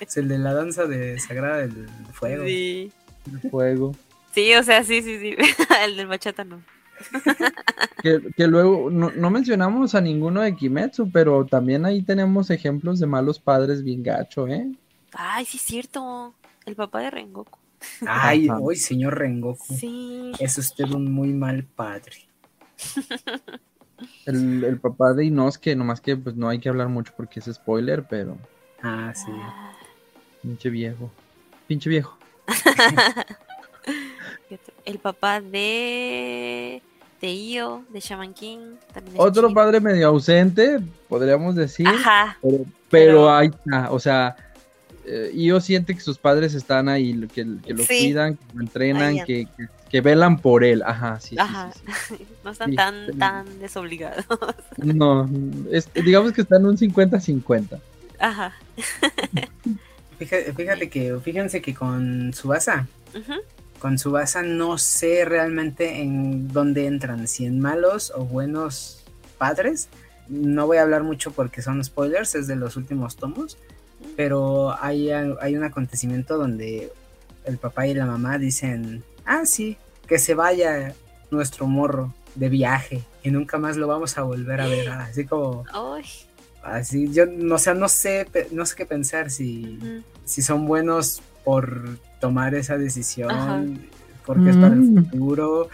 [0.00, 2.44] Es el de la danza de Sagrada del Fuego.
[2.44, 2.92] Sí.
[3.26, 3.96] El fuego.
[4.32, 5.34] Sí, o sea, sí, sí, sí.
[5.84, 6.62] El del bachata no.
[8.02, 13.00] Que, que luego no, no mencionamos a ninguno de Kimetsu, pero también ahí tenemos ejemplos
[13.00, 14.70] de malos padres bien gacho, ¿eh?
[15.16, 16.34] Ay, sí, es cierto.
[16.64, 17.58] El papá de Rengoku.
[18.06, 19.74] Ay, hoy señor Rengoku.
[19.74, 20.32] Sí.
[20.38, 22.16] Es usted un muy mal padre.
[24.26, 27.46] El, el papá de Inosuke, nomás que pues no hay que hablar mucho porque es
[27.46, 28.36] spoiler, pero
[28.82, 29.30] Ah, sí.
[30.42, 31.10] pinche viejo.
[31.66, 32.16] Pinche viejo.
[34.84, 36.82] El papá de.
[37.20, 38.76] De Io, de Shaman King.
[38.92, 42.36] También Otro padre medio ausente, podríamos decir, Ajá.
[42.42, 44.36] pero, pero Pero- ahí está, o sea,
[45.06, 47.98] eh, Io siente que sus padres están ahí, que, que lo Sí.
[48.00, 51.70] cuidan, que lo entrenan, que, que, que velan por él, ajá, sí, Ajá.
[51.72, 52.26] sí, sí.
[52.44, 52.76] No están Sí.
[52.76, 54.24] tan, tan desobligados.
[54.76, 55.28] No,
[55.70, 57.78] es- digamos que están un 50-50.
[58.18, 58.52] Ajá.
[60.18, 63.34] Fíjate, fíjate que, fíjense que con Subasa, Ujú.
[63.78, 69.04] con Subasa no sé realmente en dónde entran, si en malos o buenos
[69.36, 69.88] padres.
[70.28, 73.58] No voy a hablar mucho porque son spoilers, es de los últimos tomos,
[74.16, 76.90] pero hay, hay un acontecimiento donde
[77.44, 80.94] el papá y la mamá dicen, ah, sí, que se vaya
[81.30, 85.64] nuestro morro de viaje y nunca más lo vamos a volver a ver, así como,
[85.72, 86.04] Ay.
[86.62, 89.78] así, yo, no, o sea, no sé, no sé qué pensar si
[90.24, 93.62] si son buenos por tomar esa decisión, Ajá.
[94.24, 95.04] porque es para el Mm.
[95.10, 95.68] futuro,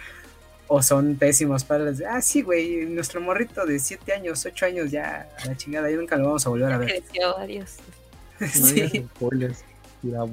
[0.68, 1.98] o son pésimos padres.
[1.98, 5.90] de, Ah, sí, güey, nuestro morrito de 7 años, 8 años ya, a la chingada,
[5.90, 6.88] y nunca lo vamos a volver a ver.
[6.88, 7.76] Creció, adiós.
[8.60, 9.06] No Sí.
[9.16, 9.64] spoilers.
[10.02, 10.26] No.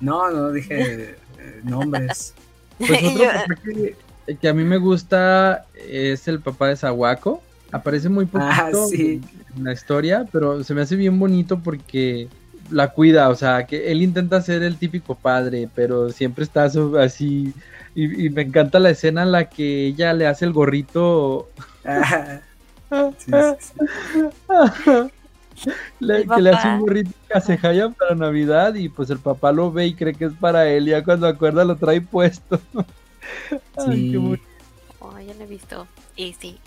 [0.00, 2.34] No, no dije eh, nombres.
[2.78, 3.96] Pues otro papá que,
[4.40, 7.40] que a mí me gusta es el papá de Sawako.
[7.70, 9.20] Aparece muy poquito Ah, sí.
[9.56, 12.28] en la historia, pero se me hace bien bonito porque
[12.70, 17.52] la cuida, o sea, que él intenta ser el típico padre, pero siempre está así.
[17.94, 21.50] Y, y me encanta la escena en la que ella le hace el gorrito.
[21.84, 22.40] Ah,
[23.18, 23.30] sí,
[23.60, 23.70] sí,
[24.14, 24.92] sí.
[26.00, 29.86] Le- que le hace un gorrito casejaya para Navidad y pues el papá lo ve
[29.86, 30.88] y cree que es para él.
[30.88, 32.60] Y ya cuando acuerda lo trae puesto.
[33.76, 34.10] Ay, Sí.
[34.12, 34.42] qué bonito.
[35.00, 35.86] Oh, ya lo he visto.
[36.16, 36.58] Y sí.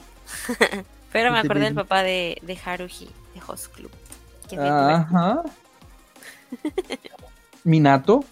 [1.11, 3.91] Pero me acordé del papá de, de Haruhi, de Host Club.
[4.49, 5.41] que Ajá.
[7.63, 8.23] Minato.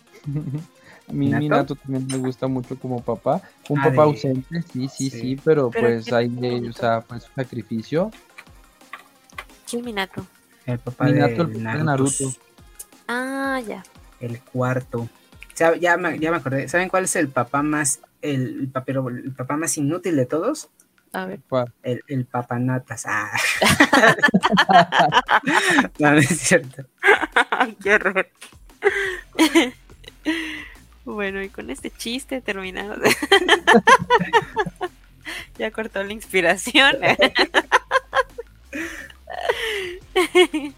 [1.07, 1.41] A mí ¿Minato?
[1.41, 3.41] Minato también me gusta mucho como papá.
[3.70, 5.41] Un Ah, papá de- ausente, sí, sí, sí, Sí.
[5.43, 6.70] pero, Pero pues bonito.
[6.70, 8.11] o sea, pues un sacrificio.
[9.70, 10.26] ¿Quién Minato?
[10.66, 12.24] El papá Minato, de el papá de Naruto.
[12.24, 12.39] Naruto.
[13.07, 13.84] Ah, ya.
[14.20, 15.09] El cuarto.
[15.80, 16.68] Ya, me, ya me acordé.
[16.68, 20.70] ¿Saben cuál es el papá más, el, el papero- el papá más inútil de todos?
[21.11, 21.39] A ver.
[21.47, 21.72] ¿Cuál?
[21.84, 23.03] El, el papanatas.
[23.05, 23.32] Ah.
[25.99, 26.86] no, no es cierto.
[27.84, 28.28] Qué horror.
[31.05, 32.97] bueno, y con este chiste terminamos.
[35.59, 36.95] ya cortó la inspiración.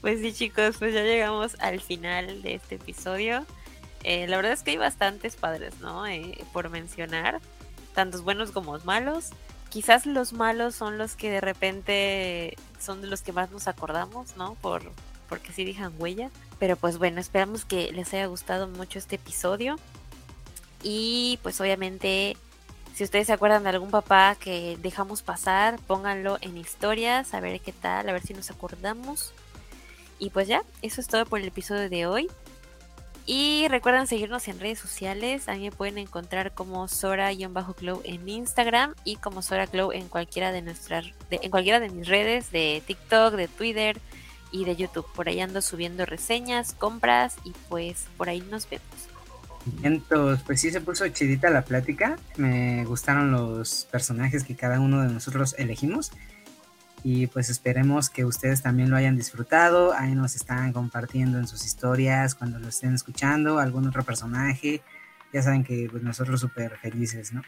[0.00, 3.44] pues sí, chicos, pues ya llegamos al final de este episodio.
[4.02, 6.06] Eh, la verdad es que hay bastantes padres, ¿no?
[6.06, 7.40] Eh, por mencionar,
[7.94, 9.30] tantos buenos como los malos.
[9.70, 14.36] Quizás los malos son los que de repente son de los que más nos acordamos,
[14.36, 14.54] ¿no?
[14.56, 14.82] Por,
[15.28, 16.30] porque sí dejan huella.
[16.58, 19.76] Pero pues bueno, esperamos que les haya gustado mucho este episodio.
[20.82, 22.36] Y pues obviamente,
[22.94, 27.60] si ustedes se acuerdan de algún papá que dejamos pasar, pónganlo en historias, a ver
[27.60, 29.32] qué tal, a ver si nos acordamos.
[30.20, 32.30] Y pues ya, eso es todo por el episodio de hoy.
[33.26, 35.48] Y recuerden seguirnos en redes sociales.
[35.48, 40.52] A mí me pueden encontrar como Sora-Glow en Instagram y como Sora Glow en cualquiera
[40.52, 43.98] de nuestras en cualquiera de mis redes de TikTok, de Twitter
[44.52, 45.06] y de YouTube.
[45.14, 49.13] Por ahí ando subiendo reseñas, compras y pues por ahí nos vemos.
[49.82, 52.16] Entonces, pues sí se puso chidita la plática.
[52.36, 56.12] Me gustaron los personajes que cada uno de nosotros elegimos.
[57.02, 59.92] Y pues esperemos que ustedes también lo hayan disfrutado.
[59.92, 64.82] Ahí nos están compartiendo en sus historias cuando lo estén escuchando, algún otro personaje.
[65.32, 67.42] Ya saben que pues, nosotros súper felices, ¿no?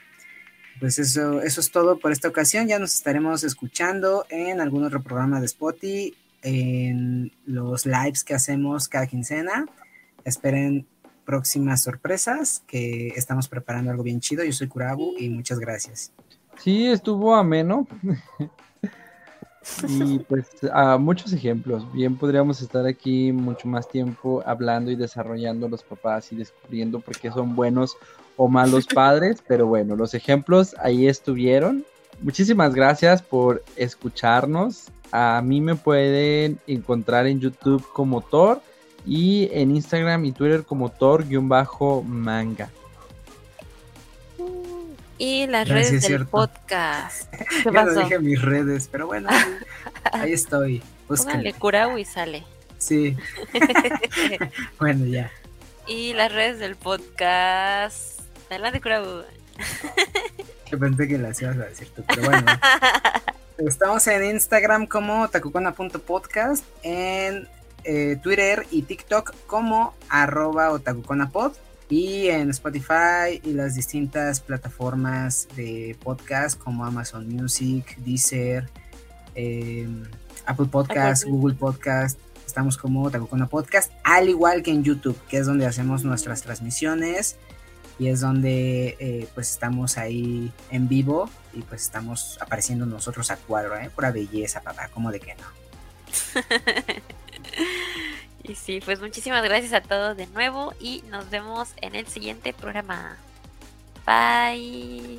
[0.79, 2.67] Pues eso, eso es todo por esta ocasión.
[2.67, 8.89] Ya nos estaremos escuchando en algún otro programa de Spotify, en los lives que hacemos
[8.89, 9.65] cada quincena.
[10.25, 10.87] Esperen
[11.27, 14.45] próximas sorpresas, que estamos preparando algo bien chido.
[14.45, 16.13] Yo soy Kurabu y muchas gracias.
[16.63, 17.87] Sí, estuvo ameno.
[19.89, 21.93] y pues a muchos ejemplos.
[21.93, 27.19] Bien podríamos estar aquí mucho más tiempo hablando y desarrollando los papás y descubriendo por
[27.19, 27.97] qué son buenos
[28.37, 31.85] o malos padres, pero bueno, los ejemplos ahí estuvieron.
[32.23, 34.87] Muchísimas gracias por escucharnos.
[35.13, 38.63] A mí me pueden encontrar en YouTube como Thor
[39.07, 42.71] y en Instagram y Twitter como Thor-manga.
[45.19, 47.33] Y las redes del podcast.
[47.63, 49.31] ¿Qué Yo no dije mis redes, pero bueno,
[50.13, 50.83] ahí, estoy.
[51.07, 52.45] Póngale Kurau y sale.
[52.77, 53.17] Sí.
[54.79, 55.31] bueno, ya.
[55.87, 58.21] Y las redes del podcast.
[58.51, 59.25] Adelante, Kurau.
[60.71, 62.45] Yo pensé que las ibas a decir tú, pero bueno.
[63.59, 67.49] Estamos en Instagram como tacucona.podcast, en
[67.87, 71.53] eh, Twitter y TikTok como arroba otakuconapod
[71.89, 78.69] y en Spotify y las distintas plataformas de podcast como Amazon Music, Deezer,
[79.35, 80.05] em,
[80.47, 82.19] Apple Podcast, Google Podcast.
[82.45, 87.37] Estamos como Tacucona Podcast, al igual que en YouTube, que es donde hacemos nuestras transmisiones
[87.99, 93.37] y es donde eh, pues estamos ahí en vivo y pues estamos apareciendo nosotros a
[93.37, 93.91] cuadro, ¿eh?
[93.95, 95.45] Pura belleza, papá, como de que no.
[98.49, 102.53] Y sí, pues muchísimas gracias a todos de nuevo y nos vemos en el siguiente
[102.53, 103.17] programa.
[104.07, 105.19] Bye.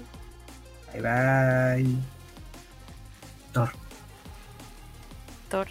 [0.93, 1.95] Bye bye.
[3.51, 3.69] Thor.
[5.49, 5.67] Thor.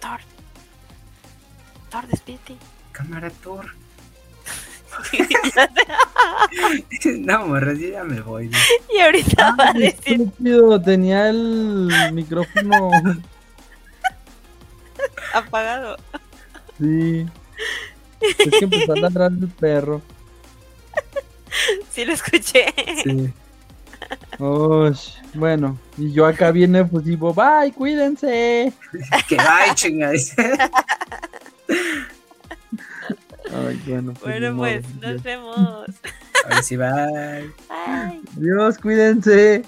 [0.00, 0.20] Thor.
[1.88, 2.56] Thor, despídete.
[2.92, 3.72] Cámara Thor.
[7.20, 8.50] no, morra, ya me voy.
[8.94, 10.30] Y ahorita va a decir.
[10.84, 12.90] Tenía el micrófono
[15.34, 15.96] apagado.
[16.78, 17.26] Sí.
[18.20, 20.02] Es que empezó a ladrar el perro.
[21.90, 22.66] Sí, lo escuché.
[23.02, 23.32] Sí.
[25.34, 27.34] bueno, y yo acá viene efusivo.
[27.34, 28.72] Bye, cuídense.
[29.28, 30.32] que bye, chingados.
[33.52, 35.90] Ay, bueno, pues, bueno, pues nos vemos.
[36.44, 37.50] A ver si bye.
[37.68, 38.20] Bye.
[38.36, 39.64] Dios, cuídense.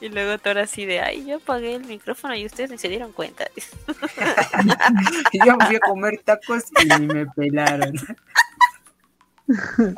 [0.00, 3.12] Y luego Thor así de, ay, yo apagué el micrófono y ustedes ni se dieron
[3.12, 3.46] cuenta.
[5.32, 7.94] yo fui a comer tacos y me pelaron.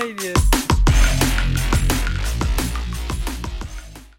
[0.00, 0.38] ay, Dios.